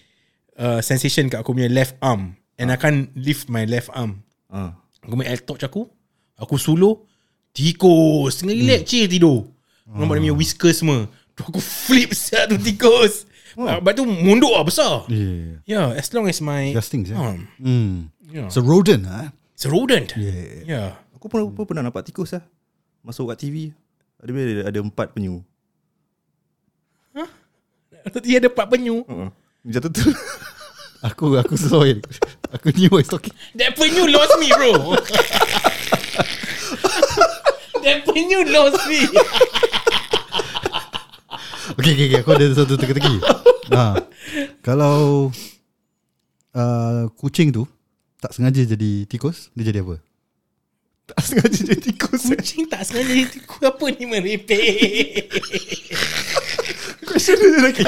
uh, 0.56 0.80
sensation 0.80 1.28
kat 1.28 1.40
aku 1.40 1.52
punya 1.52 1.68
left 1.68 2.00
arm 2.00 2.39
and 2.60 2.70
I 2.70 2.78
can't 2.78 3.10
lift 3.16 3.48
my 3.48 3.64
left 3.64 3.90
arm. 3.96 4.22
ah. 4.52 4.76
Aku 5.00 5.16
main 5.16 5.32
air 5.32 5.40
torch 5.40 5.64
aku 5.64 5.88
Aku 6.36 6.60
suluh 6.60 7.00
Tikus 7.56 8.44
Tengah 8.44 8.56
relax 8.56 8.84
hmm. 8.92 9.08
tidur 9.08 9.48
Nampak 9.88 10.20
dia 10.20 10.24
punya 10.28 10.36
whisker 10.36 10.72
semua 10.76 11.08
Tu 11.34 11.42
aku 11.42 11.58
flip 11.64 12.12
siap 12.12 12.52
tu 12.52 12.60
tikus 12.60 13.24
oh. 13.56 13.64
Lepas 13.66 13.96
tu 13.96 14.04
mundur 14.04 14.54
lah 14.54 14.68
besar 14.68 15.08
Yeah. 15.08 15.64
Yeah 15.64 15.88
as 15.96 16.12
long 16.12 16.28
as 16.28 16.44
my 16.44 16.76
Disgusting 16.76 17.08
sih. 17.08 17.16
arm 17.16 17.48
Hmm. 17.58 18.12
Yeah. 18.28 18.52
So 18.52 18.60
rodent 18.62 19.08
ah. 19.08 19.32
It's 19.56 19.64
a 19.66 19.72
rodent 19.72 20.14
Yeah. 20.20 20.68
Yeah 20.68 20.90
Aku 21.16 21.32
pernah, 21.32 21.48
pun 21.48 21.64
pernah 21.64 21.88
nampak 21.88 22.04
tikus 22.06 22.36
lah 22.36 22.44
Masuk 23.02 23.32
kat 23.32 23.40
TV 23.40 23.72
Ada 24.20 24.32
ada, 24.36 24.64
ada 24.68 24.80
empat 24.84 25.16
penyu 25.16 25.42
Tadi 28.00 28.32
ada 28.36 28.48
empat 28.48 28.68
penyu 28.68 29.04
uh-uh. 29.06 29.30
Jatuh 29.68 29.92
tu 29.92 30.08
Aku 31.08 31.32
aku 31.40 31.56
it. 31.88 32.04
Aku 32.50 32.74
knew 32.74 32.90
what 32.90 33.06
he's 33.06 33.12
talking. 33.12 33.34
That 33.56 33.78
penyu 33.78 34.10
lost 34.10 34.34
me 34.42 34.50
bro 34.50 34.98
That 37.86 38.02
penyu 38.10 38.42
lost 38.50 38.82
me 38.90 39.06
Okay, 41.78 41.94
okay, 41.96 42.06
okay. 42.10 42.20
Aku 42.26 42.34
ada 42.34 42.50
satu 42.52 42.76
teka-teki. 42.76 43.22
ha. 43.72 43.96
Kalau 44.66 45.30
uh, 46.52 47.02
kucing 47.16 47.54
tu 47.54 47.64
tak 48.20 48.36
sengaja 48.36 48.66
jadi 48.66 49.06
tikus, 49.08 49.48
dia 49.56 49.70
jadi 49.70 49.80
apa? 49.86 50.02
Tak 51.08 51.20
sengaja 51.24 51.60
jadi 51.72 51.80
tikus 51.80 52.28
eh. 52.28 52.36
Kucing 52.36 52.66
tak 52.68 52.84
sengaja 52.84 53.10
jadi 53.10 53.26
tikus 53.32 53.62
Apa 53.64 53.86
ni 53.90 54.06
merepek 54.06 55.26
Question 57.02 57.34
dia 57.40 57.62
lagi 57.66 57.82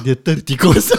Dia 0.00 0.14
tertikus. 0.14 0.90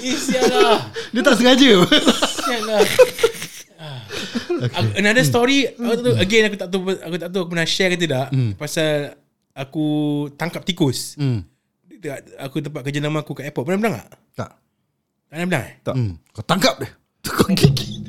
Isialah 0.00 0.78
Dia 1.12 1.20
tak 1.20 1.36
sengaja 1.36 1.70
Sialah. 2.38 2.82
Ah. 3.76 4.00
Aku- 4.70 4.94
Another 4.96 5.24
story 5.24 5.66
aku 5.68 5.92
tak 5.92 6.02
tahu, 6.02 6.14
Again 6.16 6.42
aku 6.46 6.56
tak 6.56 6.68
tahu 6.68 6.80
Aku 6.88 7.16
tak 7.16 7.28
tahu 7.28 7.40
aku 7.40 7.50
pernah 7.50 7.68
share 7.68 7.90
ke 7.90 7.98
tidak 7.98 8.26
Pasal 8.54 9.14
Aku 9.52 9.84
Tangkap 10.32 10.62
tikus. 10.62 11.18
Dekat- 11.92 12.24
Aku 12.40 12.58
tempat 12.58 12.80
kerja 12.82 13.00
lama 13.00 13.20
aku 13.20 13.32
kat 13.32 13.46
airport 13.46 13.64
Pernah 13.64 13.78
bilang 13.78 13.94
tak? 13.96 14.08
Tak 14.34 14.50
Tak 15.22 15.30
pernah 15.30 15.46
bilang 15.46 15.64
eh? 15.64 15.74
Tak. 15.82 15.94
hmm. 15.94 16.12
Kau 16.30 16.44
tangkap 16.44 16.74
dia 16.78 16.90
Kau 17.28 17.46
gigit 17.48 18.02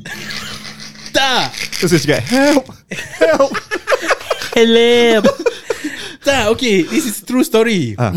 Tak? 1.23 1.47
Terus 1.79 1.89
dia 1.95 1.99
cakap 2.03 2.21
Help 2.27 2.65
Help. 3.23 3.51
Help. 4.59 5.23
Tak 6.19 6.51
okay 6.51 6.83
This 6.83 7.07
is 7.07 7.23
true 7.23 7.47
story. 7.47 7.95
Ah. 7.95 8.11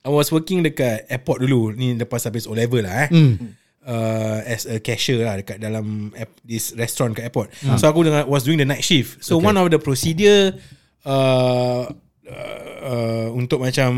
I 0.00 0.08
was 0.08 0.30
working 0.30 0.62
dekat 0.62 1.10
airport 1.10 1.42
dulu. 1.42 1.74
Ni 1.74 1.98
lepas 1.98 2.22
habis 2.24 2.46
O-level 2.46 2.86
lah 2.86 3.06
eh. 3.06 3.08
Hmm. 3.10 3.34
uh, 3.82 4.46
As 4.46 4.64
a 4.70 4.78
cashier 4.78 5.26
lah 5.26 5.42
Dekat 5.42 5.58
dalam 5.58 6.14
app, 6.14 6.30
This 6.46 6.70
restaurant 6.78 7.18
kat 7.18 7.34
airport. 7.34 7.50
So 7.82 7.90
aku 7.90 8.06
dengan, 8.06 8.30
was 8.30 8.46
doing 8.46 8.62
the 8.62 8.68
night 8.68 8.86
shift. 8.86 9.26
So 9.26 9.42
one 9.42 9.58
of 9.58 9.66
the 9.66 9.82
procedure 9.82 10.54
uh, 11.02 11.90
uh, 12.30 12.62
uh, 12.78 13.28
Untuk 13.34 13.58
macam 13.58 13.90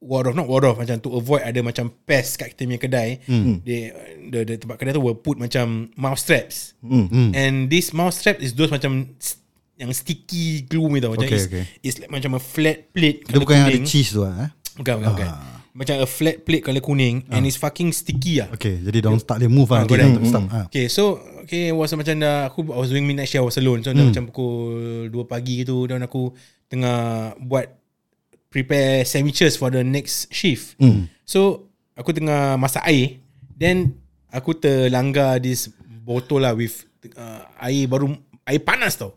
Ward 0.00 0.26
off 0.26 0.34
Not 0.34 0.44
ward 0.44 0.64
off 0.64 0.76
Macam 0.76 0.96
to 0.98 1.12
avoid 1.12 1.40
ada 1.40 1.60
macam 1.60 1.92
Pest 2.02 2.36
kat 2.36 2.52
kita 2.52 2.64
punya 2.64 2.80
kedai 2.80 3.08
They, 3.60 3.92
the, 4.26 4.38
the 4.42 4.54
tempat 4.56 4.76
kedai 4.76 4.92
tu 4.92 5.00
Will 5.00 5.14
put 5.14 5.36
macam 5.36 5.92
Mouse 5.94 6.24
traps 6.24 6.72
Hmm. 6.80 7.30
And 7.32 7.68
this 7.68 7.92
mouse 7.92 8.18
trap 8.18 8.40
Is 8.40 8.52
those 8.52 8.68
macam 8.68 9.12
Yang 9.76 9.90
sticky 9.98 10.64
glue 10.64 10.88
ni 10.88 10.98
tau 10.98 11.12
Macam 11.12 11.24
Okay, 11.24 11.36
it's, 11.36 11.46
okay. 11.46 11.64
it's 11.80 11.96
like 11.98 12.08
macam 12.08 12.32
a 12.32 12.40
flat 12.40 12.88
plate 12.90 13.24
Dia 13.24 13.36
bukan 13.36 13.54
yang 13.54 13.66
ada 13.66 13.76
kuning. 13.76 13.84
cheese 13.86 14.10
tu 14.10 14.24
ah. 14.24 14.32
eh? 14.38 14.48
Bukan 14.74 14.94
bukan, 14.98 15.10
bukan. 15.12 15.28
Macam 15.70 15.94
a 15.96 16.08
flat 16.08 16.36
plate 16.40 16.64
colour 16.64 16.80
kuning 16.80 17.28
And 17.28 17.44
it's 17.44 17.54
fucking 17.54 17.92
sticky 17.92 18.40
lah 18.40 18.48
Okay 18.52 18.80
Jadi 18.80 18.98
diorang 18.98 19.20
tak 19.20 19.36
boleh 19.36 19.52
move 19.52 19.68
lah 19.68 19.76
Ah, 19.76 19.84
Nanti 19.84 20.00
dia 20.16 20.24
stop 20.26 20.44
ah. 20.48 20.64
Okay 20.66 20.86
so 20.88 21.02
Okay 21.44 21.68
was 21.70 21.92
macam 21.92 22.16
dah 22.16 22.48
Aku 22.48 22.64
I 22.66 22.78
was 22.78 22.88
doing 22.88 23.04
midnight 23.04 23.28
shift 23.28 23.40
I 23.40 23.46
was 23.46 23.56
alone 23.56 23.80
So 23.80 23.92
dah 23.92 24.00
macam 24.02 24.28
pukul 24.28 25.08
2 25.08 25.16
pagi 25.24 25.60
gitu 25.60 25.84
Dan 25.84 26.00
aku 26.00 26.32
Tengah 26.66 26.96
buat 27.36 27.79
Prepare 28.50 29.02
sandwiches 29.04 29.54
For 29.54 29.70
the 29.70 29.80
next 29.80 30.28
shift. 30.28 30.74
So 31.24 31.70
Aku 31.94 32.10
tengah 32.10 32.54
masak 32.56 32.82
air 32.84 33.22
Then 33.52 33.94
Aku 34.28 34.52
terlanggar 34.52 35.38
This 35.38 35.70
botol 36.02 36.42
lah 36.42 36.52
With 36.52 36.84
uh, 37.14 37.46
Air 37.60 37.86
baru 37.86 38.10
Air 38.42 38.60
panas 38.60 38.94
tau. 38.94 39.14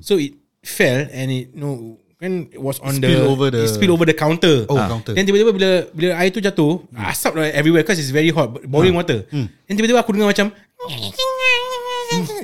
So 0.00 0.16
it 0.16 0.36
Fell 0.60 1.08
And 1.08 1.28
it 1.28 1.52
no 1.52 1.96
Kan 2.14 2.48
it 2.48 2.56
was 2.56 2.78
on 2.78 2.96
Spill 2.96 3.10
the 3.10 3.26
over 3.26 3.48
the- 3.48 3.64
It 3.64 3.70
spill 3.70 3.90
over 3.90 4.04
the 4.04 4.14
counter. 4.14 4.64
Oh, 4.66 4.76
counter. 4.78 5.12
Then 5.12 5.24
tiba-tiba 5.24 5.50
bila 5.50 5.70
Bila 5.90 6.08
air 6.14 6.28
tu 6.28 6.38
jatuh 6.38 6.84
Asap 6.94 7.32
lah 7.34 7.48
everywhere 7.50 7.82
Because 7.82 7.96
it's 7.96 8.08
very 8.10 8.30
hot 8.30 8.52
Boiling 8.64 8.94
water. 8.94 9.24
Then 9.28 9.74
tiba-tiba 9.74 9.98
aku 9.98 10.12
dengar 10.12 10.28
macam 10.28 10.52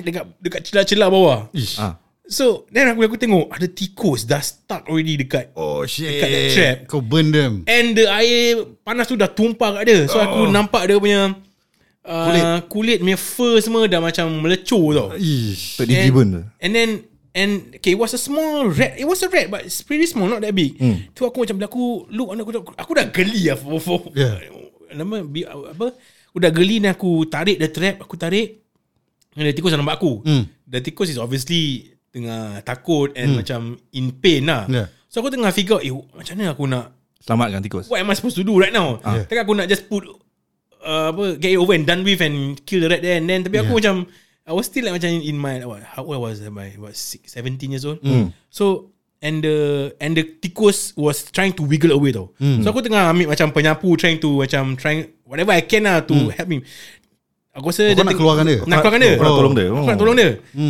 Dekat 0.01 0.23
dekat 0.37 0.61
celah-celah 0.65 1.07
bawah. 1.07 1.39
Ish. 1.53 1.77
Ah. 1.77 1.95
So 2.31 2.63
Then 2.71 2.95
aku 2.95 3.03
aku 3.03 3.19
tengok 3.19 3.51
Ada 3.51 3.67
tikus 3.67 4.23
Dah 4.23 4.39
stuck 4.39 4.87
already 4.87 5.19
dekat 5.19 5.51
Oh 5.53 5.83
shit. 5.83 6.07
Dekat 6.07 6.29
that 6.31 6.45
trap. 6.55 6.77
Kau 6.87 7.03
burn 7.03 7.29
them. 7.35 7.67
And 7.67 7.91
the 7.91 8.07
air 8.07 8.63
Panas 8.87 9.11
tu 9.11 9.19
dah 9.19 9.27
tumpah 9.27 9.77
kat 9.77 9.83
dia. 9.83 10.07
So 10.07 10.17
aku 10.23 10.47
nampak 10.47 10.87
dia 10.87 10.95
punya 10.95 11.35
uh, 12.07 12.23
Kulit. 12.23 12.43
Kulit 12.71 12.97
punya 13.03 13.19
fur 13.19 13.59
semua 13.59 13.83
Dah 13.91 13.99
macam 13.99 14.31
melecur 14.39 14.95
tau. 14.95 15.07
Ish. 15.19 15.75
Tak 15.75 15.85
di 15.91 16.07
And 16.63 16.71
then 16.71 16.89
And 17.35 17.75
Okay 17.79 17.95
it 17.95 17.99
was 17.99 18.15
a 18.15 18.19
small 18.19 18.71
rat. 18.71 18.95
It 18.95 19.07
was 19.07 19.19
a 19.23 19.29
rat 19.31 19.51
But 19.51 19.67
it's 19.67 19.83
pretty 19.83 20.07
small 20.07 20.31
Not 20.31 20.39
that 20.39 20.55
big. 20.55 20.79
Hmm. 20.79 21.11
Tu 21.11 21.27
aku 21.27 21.43
macam 21.43 21.59
Bila 21.59 21.67
aku 21.67 22.07
look 22.07 22.31
aku, 22.31 22.51
aku, 22.63 22.71
aku 22.79 22.91
dah 22.95 23.05
geli 23.11 23.51
lah 23.51 23.59
for, 23.59 23.79
for, 23.83 23.99
Yeah. 24.15 24.39
Nama 24.95 25.23
bi- 25.27 25.47
Apa? 25.47 25.91
Aku 26.31 26.39
dah 26.39 26.51
geli 26.51 26.79
Dan 26.79 26.95
aku 26.95 27.27
tarik 27.27 27.59
the 27.59 27.67
trap 27.67 28.07
Aku 28.07 28.15
tarik 28.15 28.63
Dan 29.35 29.47
the 29.47 29.55
tikus 29.55 29.71
dah 29.71 29.79
nampak 29.79 29.99
aku. 29.99 30.23
Hmm. 30.27 30.43
The 30.67 30.83
tikus 30.83 31.07
is 31.11 31.19
obviously 31.19 31.91
Tengah 32.11 32.59
takut 32.67 33.15
And 33.15 33.39
macam 33.39 33.79
In 33.95 34.11
pain 34.19 34.43
lah. 34.43 34.67
Yeah. 34.67 34.87
So 35.07 35.23
aku 35.23 35.31
tengah 35.31 35.51
figure 35.55 35.79
Eh 35.79 35.91
macam 35.91 36.33
mana 36.35 36.51
aku 36.51 36.67
nak 36.67 36.91
Selamatkan 37.23 37.61
tikus? 37.63 37.87
What 37.87 38.03
am 38.03 38.11
I 38.11 38.15
supposed 38.19 38.35
to 38.35 38.45
do 38.45 38.59
right 38.59 38.73
now? 38.73 38.99
Yeah. 38.99 39.23
Takkan 39.29 39.43
aku 39.47 39.53
nak 39.55 39.67
just 39.71 39.87
put 39.87 40.03
uh, 40.83 41.15
apa, 41.15 41.39
Get 41.39 41.55
it 41.55 41.59
over 41.61 41.71
and 41.71 41.87
done 41.87 42.03
with 42.03 42.19
And 42.19 42.59
kill 42.67 42.83
the 42.83 42.91
rat 42.91 42.99
there 42.99 43.15
And 43.15 43.31
then? 43.31 43.47
Tapi 43.47 43.63
aku 43.63 43.79
macam 43.79 44.11
I 44.41 44.51
was 44.57 44.67
still 44.67 44.83
like 44.89 44.99
macam 44.99 45.09
in 45.21 45.37
my 45.39 45.63
what, 45.63 45.85
How 45.85 46.03
old 46.03 46.19
was 46.19 46.43
I? 46.43 46.51
By 46.51 46.75
What 46.75 46.99
six, 46.99 47.37
17 47.39 47.71
years 47.71 47.87
old? 47.87 48.03
So 48.51 48.91
And 49.21 49.45
the 49.45 49.93
And 50.01 50.17
the 50.17 50.25
tikus 50.25 50.97
Was 50.97 51.29
trying 51.29 51.53
to 51.55 51.63
wiggle 51.63 51.93
away 51.93 52.11
tau. 52.11 52.33
So 52.37 52.73
aku 52.73 52.81
tengah 52.83 53.07
ambil 53.13 53.31
macam 53.31 53.55
penyapu 53.55 53.93
Trying 53.95 54.19
to 54.19 54.43
macam 54.43 54.75
Trying 54.75 55.23
Whatever 55.23 55.55
I 55.55 55.63
can 55.63 55.87
lah 55.87 56.03
To 56.03 56.33
help 56.33 56.49
him 56.51 56.65
Aku 57.51 57.67
rasa 57.67 57.83
Oh, 57.83 57.93
kau 57.93 58.03
nak 58.03 58.15
keluarkan 58.15 58.45
dia? 58.47 58.57
Nak 58.63 58.77
keluarkan 58.79 58.99
dia 58.99 59.13
Kau 59.13 59.23
nak 59.23 59.33
tolong 59.35 59.53
dia? 59.53 59.65
Aku 59.67 59.83
nak 59.83 59.97
tolong 59.99 60.15
dia 60.15 60.29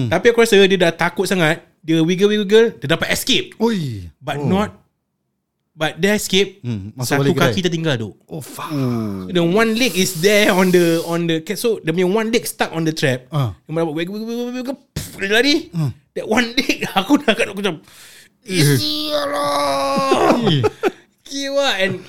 Tapi 0.10 0.26
aku 0.28 0.40
rasa 0.42 0.56
Dia 0.66 0.78
dah 0.80 0.92
takut 0.92 1.26
sangat 1.26 1.62
Dia 1.80 2.02
wiggle-wiggle 2.02 2.78
Dia 2.78 2.88
dapat 2.90 3.08
escape 3.14 3.54
Oi 3.58 4.10
But 4.18 4.42
not 4.42 4.70
But 5.72 5.98
dia 5.98 6.14
escape 6.14 6.62
Hmm, 6.62 6.92
masuk 6.94 7.08
Satu 7.08 7.22
balik 7.24 7.34
kedai. 7.38 7.48
kaki 7.48 7.60
tertinggal 7.64 7.96
tu 7.96 8.10
Oh 8.26 8.42
fuck 8.42 8.70
The 9.30 9.40
one 9.40 9.72
leg 9.74 9.94
is 9.94 10.20
there 10.20 10.52
on 10.52 10.68
the 10.68 11.00
on 11.06 11.26
the 11.26 11.40
so 11.54 11.78
the 11.80 11.90
punya 11.90 12.06
one 12.06 12.28
leg 12.28 12.44
stuck 12.44 12.70
on 12.72 12.82
the 12.82 12.92
trap. 12.92 13.30
Ah. 13.30 13.54
Dia 13.62 13.78
dapat 13.78 13.94
wiggle 13.94 14.14
wiggle 14.18 14.28
wiggle 14.28 14.52
wiggle 14.52 14.78
puff, 14.92 15.16
dia 15.16 15.32
lari. 15.32 15.56
That 16.12 16.26
one 16.26 16.52
leg 16.52 16.84
aku 16.92 17.18
dah 17.18 17.32
kat 17.32 17.48
aku 17.48 17.58
macam 17.58 17.76
Isialah. 18.42 20.34
Eh, 20.50 20.62
Kiwa 21.24 21.68
and 21.82 22.02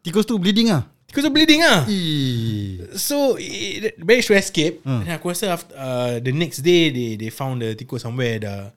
Tikus 0.00 0.24
tu 0.24 0.36
bleeding 0.36 0.68
ah. 0.68 0.84
Because 1.14 1.22
of 1.24 1.30
bleeding 1.30 1.62
ah. 1.62 1.86
Eh. 1.86 2.82
So 2.98 3.38
it 3.38 3.94
managed 3.96 4.26
to 4.26 4.34
escape. 4.34 4.82
And 4.82 5.14
aku 5.14 5.30
rasa 5.30 5.54
after, 5.54 5.70
uh, 5.72 6.18
the 6.18 6.34
next 6.34 6.58
day 6.60 6.90
they 6.90 7.14
they 7.14 7.30
found 7.30 7.62
the 7.62 7.78
tikus 7.78 8.02
somewhere 8.02 8.42
dah 8.42 8.74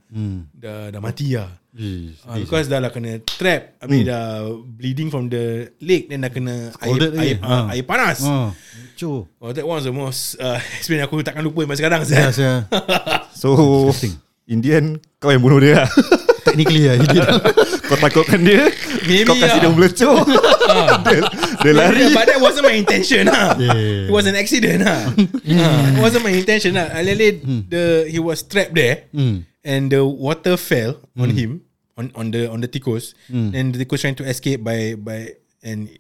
dah 0.54 0.94
dah 0.94 1.02
mati. 1.02 1.34
Eh. 1.34 1.50
Uh, 1.78 2.38
because 2.38 2.66
dah 2.66 2.82
lah 2.82 2.90
kena 2.90 3.22
trap 3.22 3.78
Habis 3.78 4.02
dah 4.06 4.50
bleeding 4.50 5.14
from 5.14 5.30
the 5.30 5.70
leg 5.78 6.10
Then 6.10 6.26
dah 6.26 6.34
kena 6.34 6.74
air, 6.74 6.74
Scalded 6.74 7.14
air, 7.14 7.18
lagi. 7.18 7.34
uh, 7.38 7.46
Ah. 7.46 7.66
air 7.70 7.86
panas 7.86 8.18
Ah. 8.22 8.50
Oh, 9.38 9.54
that 9.54 9.62
was 9.62 9.86
the 9.86 9.94
most 9.94 10.42
uh, 10.42 10.58
experience 10.82 11.06
aku 11.06 11.22
takkan 11.22 11.46
lupa 11.46 11.70
sampai 11.70 11.78
sekarang. 11.78 12.02
Yeah, 12.10 12.34
saya 12.34 12.54
So 13.30 13.54
In 14.52 14.66
the 14.66 14.74
end 14.74 15.06
Kau 15.22 15.30
yang 15.30 15.46
bunuh 15.46 15.62
dia 15.62 15.86
lah 15.86 15.90
technically 16.48 16.88
he 16.88 17.06
did. 17.12 17.28
Kau 17.92 17.96
takutkan 18.00 18.44
dia 18.44 18.72
Maybe 19.04 19.28
Kau 19.28 19.36
kasih 19.36 19.60
lah. 19.60 19.64
dia 19.64 19.72
melecur 19.72 20.16
dia, 21.08 21.20
dia 21.64 21.72
lari 21.76 22.04
But 22.12 22.26
that 22.32 22.40
wasn't 22.40 22.66
my 22.66 22.76
intention 22.76 23.28
lah. 23.28 23.56
Yeah. 23.60 24.08
It 24.08 24.14
was 24.16 24.26
an 24.26 24.36
accident 24.36 24.88
lah. 24.88 25.12
uh, 25.12 25.96
it 25.96 26.00
wasn't 26.00 26.24
my 26.24 26.32
intention 26.32 26.76
lah. 26.76 26.88
Alele 26.96 27.40
the 27.68 28.08
he 28.08 28.20
was 28.20 28.44
trapped 28.44 28.72
there 28.74 29.08
Hmm. 29.12 29.44
and 29.64 29.92
the 29.92 30.04
water 30.04 30.56
fell 30.56 31.00
on 31.16 31.32
him 31.32 31.68
on 32.00 32.12
on 32.16 32.32
the 32.32 32.48
on 32.48 32.60
the 32.60 32.70
tikus 32.72 33.12
and 33.30 33.76
the 33.76 33.80
tikus 33.84 34.04
trying 34.04 34.16
to 34.16 34.24
escape 34.24 34.64
by 34.64 34.96
by 34.96 35.36
and 35.64 35.92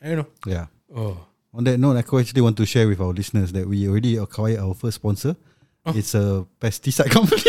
I 0.00 0.14
don't 0.14 0.24
know. 0.24 0.30
Yeah. 0.48 0.66
Oh. 0.90 1.26
On 1.50 1.66
that 1.66 1.82
note, 1.82 1.98
aku 1.98 2.22
actually 2.22 2.40
want 2.40 2.54
to 2.56 2.64
share 2.64 2.86
with 2.86 3.02
our 3.02 3.10
listeners 3.10 3.50
that 3.52 3.66
we 3.66 3.82
already 3.90 4.14
acquired 4.14 4.62
our 4.62 4.70
first 4.72 5.02
sponsor. 5.02 5.34
Oh. 5.82 5.92
It's 5.92 6.14
a 6.14 6.46
pesticide 6.62 7.10
company. 7.10 7.42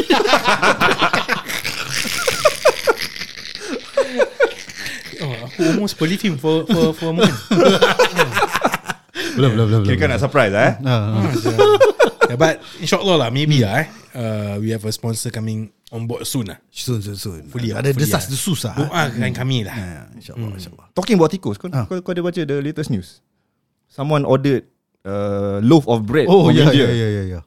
Oh, 5.21 5.35
aku 5.45 5.61
almost 5.81 5.97
believe 5.97 6.21
him 6.21 6.37
for 6.37 6.61
for 6.69 6.93
for 6.93 7.09
a 7.09 7.13
moment. 7.17 7.33
belum, 9.37 9.49
belum, 9.57 9.65
belum. 9.65 9.81
Kira 9.89 9.97
kan 9.97 10.07
nak 10.13 10.21
surprise 10.21 10.53
lah 10.53 10.63
eh 10.69 10.73
Ah, 10.85 10.93
ah. 10.93 11.25
yeah, 12.29 12.37
but 12.37 12.61
inshallah 12.77 13.17
lah, 13.17 13.29
maybe 13.33 13.65
lah 13.65 13.81
eh. 13.81 13.87
Uh, 14.13 14.53
we 14.61 14.69
have 14.69 14.83
a 14.85 14.91
sponsor 14.93 15.33
coming 15.33 15.71
on 15.89 16.05
board 16.05 16.21
soon 16.27 16.51
lah. 16.53 16.59
Soon, 16.69 17.01
soon, 17.01 17.17
soon. 17.17 17.41
Hopefully, 17.49 17.73
Ada 17.73 17.89
hopefully, 17.89 18.05
desas 18.05 18.23
ah. 18.27 18.29
desus 18.29 18.59
ah. 18.69 18.75
Doakan 18.77 19.31
kami 19.33 19.65
lah. 19.65 19.73
Ah, 19.73 20.03
InsyaAllah, 20.13 20.53
insyaAllah. 20.53 20.87
Talking 20.93 21.17
about 21.17 21.31
tikus 21.33 21.57
Kau, 21.57 21.71
Ah. 21.73 21.89
kau, 21.89 21.97
kau 22.05 22.11
ada 22.13 22.21
baca 22.21 22.41
the 22.45 22.57
latest 22.61 22.93
news 22.93 23.23
Someone 23.89 24.21
ordered 24.23 24.69
uh, 25.03 25.57
Loaf 25.65 25.89
of 25.89 26.05
bread 26.05 26.29
Oh, 26.29 26.47
from 26.47 26.55
ya, 26.61 26.69
India. 26.69 26.85
ya, 26.85 26.93
ya, 26.93 27.07
ya, 27.09 27.23
ya. 27.25 27.39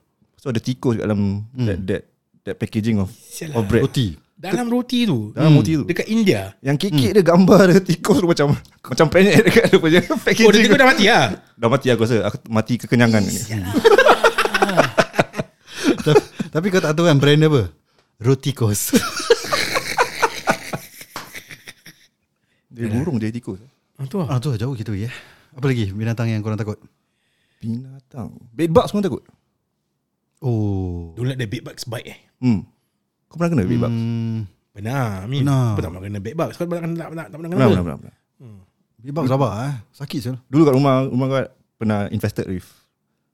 So 0.43 0.51
ada 0.51 0.59
tikus 0.59 0.99
kat 0.99 1.07
dalam 1.07 1.47
that, 1.55 1.79
that 1.87 2.01
that 2.45 2.55
packaging 2.61 3.01
of 3.01 3.09
of 3.55 3.63
bread. 3.65 3.81
Roti. 3.87 4.13
Dalam 4.35 4.67
roti 4.67 5.07
tu. 5.07 5.31
Dalam 5.31 5.55
roti 5.55 5.79
tu. 5.79 5.83
Dekat 5.87 6.07
India. 6.11 6.51
Yang 6.59 6.87
kekek 6.87 7.11
dia 7.15 7.23
gambar 7.23 7.71
dia 7.71 7.79
tikus 7.79 8.19
tu 8.19 8.27
macam 8.27 8.51
macam 8.83 9.07
penyek 9.07 9.47
dekat 9.47 9.63
dia 9.71 9.79
punya 9.79 9.99
packaging. 10.27 10.45
Oh, 10.45 10.51
dia 10.51 10.61
tikus 10.67 10.79
dah 10.79 10.87
mati 10.91 11.05
lah. 11.07 11.25
dah 11.55 11.69
mati 11.71 11.87
aku 11.87 12.03
rasa. 12.03 12.17
Aku 12.27 12.37
mati 12.51 12.73
kekenyangan 12.75 13.23
ni. 13.23 13.31
tapi, 16.05 16.21
tapi 16.51 16.65
kau 16.67 16.83
tak 16.83 16.91
tahu 16.91 17.07
kan 17.07 17.15
brand 17.15 17.39
dia 17.39 17.47
apa? 17.47 17.63
Roti 18.19 18.51
kos. 18.51 18.81
Dia 22.75 22.91
burung 22.91 23.15
dia 23.23 23.31
tikus. 23.31 23.63
Ah, 23.95 24.03
tu 24.03 24.19
lah. 24.19 24.27
ah, 24.27 24.35
tu 24.35 24.51
lah, 24.51 24.59
jauh 24.59 24.75
kita 24.75 24.91
pergi 24.91 25.07
eh. 25.07 25.15
Apa 25.55 25.71
lagi 25.71 25.95
binatang 25.95 26.27
yang 26.27 26.43
korang 26.43 26.59
takut? 26.59 26.75
Binatang. 27.63 28.35
Bedbugs 28.51 28.91
pun 28.91 28.99
takut. 28.99 29.23
Oh. 30.43 31.15
Don't 31.15 31.31
let 31.31 31.39
the 31.39 31.47
bedbugs 31.47 31.87
bite 31.87 32.03
eh. 32.03 32.19
Hmm. 32.43 32.67
Kau 33.35 33.43
pernah 33.43 33.51
kena 33.51 33.63
bedbugs? 33.67 33.91
Hmm. 33.91 34.39
Benar. 34.71 35.07
I 35.23 35.27
mean. 35.27 35.43
Apa 35.43 35.79
tak 35.83 35.91
pernah 35.91 36.03
kena 36.07 36.19
bedbugs? 36.23 36.55
Kau 36.55 36.63
pernah 36.63 36.81
kena 36.87 36.95
tak 36.95 37.09
pernah, 37.11 37.25
tak 37.27 37.35
pernah 37.35 37.49
kena 37.51 37.59
Pernah, 37.59 37.67
apa? 37.67 37.83
pernah, 37.83 37.97
pernah, 37.99 37.99
pernah. 37.99 38.15
Bibak 39.05 39.27
sabar 39.27 39.51
eh. 39.69 39.75
Sakit 39.93 40.19
sel. 40.23 40.35
Dulu 40.47 40.61
kat 40.65 40.73
rumah 40.73 41.03
rumah 41.05 41.27
kau 41.27 41.37
pernah 41.77 41.99
infested 42.09 42.47
with 42.47 42.65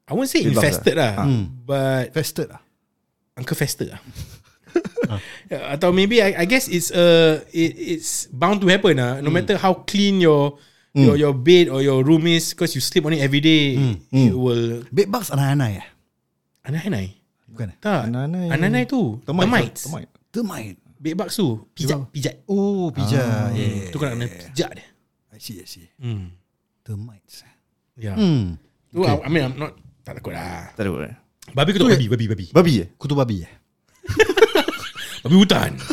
I 0.09 0.17
won't 0.17 0.27
say 0.27 0.43
infested 0.43 0.97
lah, 0.99 1.23
Hmm. 1.23 1.47
but 1.63 2.11
Fested 2.11 2.49
lah 2.51 2.59
Uncle 3.37 3.55
Fester 3.55 3.93
lah. 3.95 4.01
Atau 5.75 5.95
maybe 5.95 6.19
I, 6.19 6.43
I 6.43 6.45
guess 6.49 6.67
it's 6.67 6.91
uh 6.91 7.39
it, 7.55 7.71
it's 7.77 8.27
bound 8.27 8.59
to 8.63 8.67
happen 8.67 8.99
lah. 8.99 9.23
No 9.23 9.31
matter 9.31 9.55
how 9.55 9.87
clean 9.87 10.19
your 10.19 10.59
your 10.91 11.15
your 11.15 11.31
bed 11.31 11.71
or 11.71 11.79
your 11.79 12.03
room 12.03 12.27
is, 12.27 12.51
because 12.51 12.75
you 12.75 12.83
sleep 12.83 13.07
on 13.07 13.15
it 13.15 13.23
every 13.23 13.39
day, 13.39 13.79
it 14.11 14.35
will 14.35 14.83
Bed 14.91 15.07
bugs 15.07 15.31
anai-anai 15.31 15.79
eh 15.79 15.87
anai-anai. 16.67 17.15
Bukan 17.51 17.67
eh 17.67 17.77
Tak, 17.77 18.07
Anai-anai. 18.07 18.47
anai-anai 18.49 18.83
tu 18.85 19.19
termites. 19.21 19.85
Termite. 19.85 20.11
Termite 20.31 20.79
bugs 21.13 21.35
tu 21.35 21.47
pijat 21.73 21.97
pijat. 22.09 22.35
Oh 22.45 22.87
pijat 22.89 23.51
yeah. 23.51 23.89
Tu 23.89 23.95
kau 23.95 24.05
nak 24.05 24.15
kena 24.15 24.27
pijat 24.27 24.69
dia. 24.71 24.87
I 25.31 25.39
see 25.39 25.59
I 25.59 25.65
see 25.65 25.87
Hmm. 25.97 26.31
Termites 26.81 27.43
Ya. 27.99 28.15
Hmm 28.15 28.55
Tu 28.89 28.99
I 29.01 29.27
mean 29.27 29.43
I'm 29.45 29.55
not 29.55 29.71
tak 30.01 30.17
takut 30.17 30.31
lah. 30.31 30.71
Tak 30.73 30.81
ada 30.81 30.89
apa. 30.89 30.99
Babi 31.51 31.69
kau 31.71 31.79
takut 31.81 31.93
babi, 31.93 32.07
babi, 32.07 32.25
babi. 32.25 32.45
Babi 32.49 32.73
eh? 32.81 32.87
Kutu 32.95 33.13
babi 33.13 33.43
eh 33.43 33.51
Babi 35.23 35.35
hutan. 35.37 35.71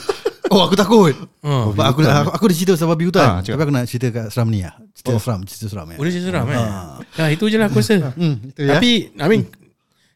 Oh 0.48 0.64
aku 0.64 0.80
takut 0.80 1.12
Oh, 1.44 1.76
aku, 1.76 2.00
aku, 2.00 2.30
aku 2.32 2.44
dah 2.48 2.56
cerita 2.56 2.72
pasal 2.72 2.88
babi 2.88 3.04
hutan 3.04 3.20
Ah, 3.20 3.38
cakap. 3.44 3.52
Tapi 3.52 3.62
aku 3.68 3.72
nak 3.76 3.84
cerita 3.84 4.06
kat 4.08 4.26
seram 4.32 4.48
ni 4.48 4.64
lah 4.64 4.80
Cerita 4.96 5.20
seram 5.20 5.40
Cerita 5.44 5.66
seram 5.68 5.86
ya. 5.92 5.96
Udah 6.00 6.08
cerita 6.08 6.26
seram 6.32 6.46
eh. 6.48 6.58
Dah 7.04 7.28
itu 7.28 7.44
je 7.52 7.56
lah 7.60 7.68
aku 7.68 7.78
rasa. 7.84 7.96
Hmm, 8.16 8.36
itu 8.48 8.60
ya. 8.64 8.70
Tapi 8.72 8.90
I 9.12 9.26
mean 9.28 9.42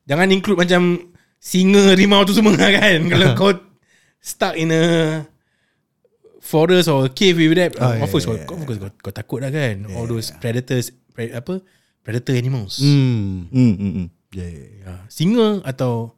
jangan 0.09 0.29
include 0.33 0.57
macam 0.57 1.12
singa, 1.43 1.99
rimau 1.99 2.23
tu 2.23 2.31
semua 2.31 2.55
kan. 2.79 3.03
Kalau 3.13 3.29
kau 3.35 3.51
stuck 4.23 4.55
in 4.55 4.71
a 4.71 4.83
forest 6.39 6.87
or 6.87 7.11
cave 7.11 7.35
with 7.35 7.59
that, 7.59 7.75
Ah, 7.83 7.99
of 7.99 8.07
course 8.07 8.31
yeah, 8.31 8.47
kau, 8.47 8.55
of 8.55 8.63
course 8.63 8.79
kau, 8.79 8.91
kau 9.03 9.13
takut 9.13 9.43
lah 9.43 9.51
kan. 9.51 9.91
All 9.99 10.07
those 10.07 10.31
predators, 10.39 10.95
pre, 11.11 11.35
apa 11.35 11.59
predator 12.07 12.39
animals. 12.39 12.79
Hmm 12.79 13.51
Hmm, 13.51 13.75
hmm, 13.75 13.93
hmm. 13.99 14.07
Ya 14.33 14.47
ya 14.47 14.63
ya. 14.63 14.71
Ya, 14.81 14.93
singa 15.11 15.61
atau 15.67 16.15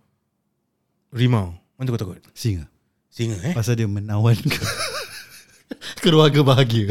rimau. 1.10 1.56
Mana 1.74 1.90
kau 1.90 1.98
takut? 1.98 2.20
Singa 2.37 2.70
Singa 3.10 3.34
eh. 3.42 3.50
Pasal 3.50 3.74
dia 3.74 3.90
menawan 3.90 4.38
Keluarga 6.02 6.42
bahagia 6.46 6.90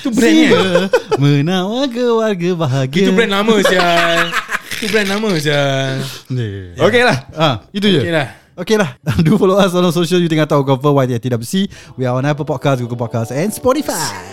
Itu 0.00 0.08
brand 0.08 0.36
kan? 0.48 0.88
Menawan 1.20 1.88
keluarga 1.92 2.48
bahagia 2.56 3.08
Itu 3.08 3.12
brand 3.12 3.32
lama 3.32 3.60
sial. 3.60 4.32
Itu 4.76 4.92
brand 4.92 5.08
lama 5.08 5.32
sial. 5.40 6.04
yeah. 6.28 6.76
Okay 6.84 7.00
lah. 7.00 7.16
Ah, 7.32 7.54
Itu 7.72 7.88
je 7.88 8.04
Okay 8.04 8.12
lah. 8.12 8.28
Okay 8.56 8.76
lah 8.80 8.90
Do 9.24 9.36
follow 9.36 9.56
us 9.60 9.72
on 9.76 9.84
social 9.92 10.16
You 10.16 10.32
tengah 10.32 10.48
tahu 10.48 10.64
cover 10.64 10.92
YTWC 11.04 11.68
We 12.00 12.08
are 12.08 12.16
on 12.16 12.24
Apple 12.24 12.48
Podcast 12.48 12.80
Google 12.80 12.96
Podcast 12.96 13.28
And 13.28 13.52
Spotify 13.52 14.24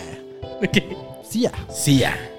Okay. 0.64 0.96
See 1.28 1.44
ya 1.44 1.52
See 1.68 2.08
ya. 2.08 2.33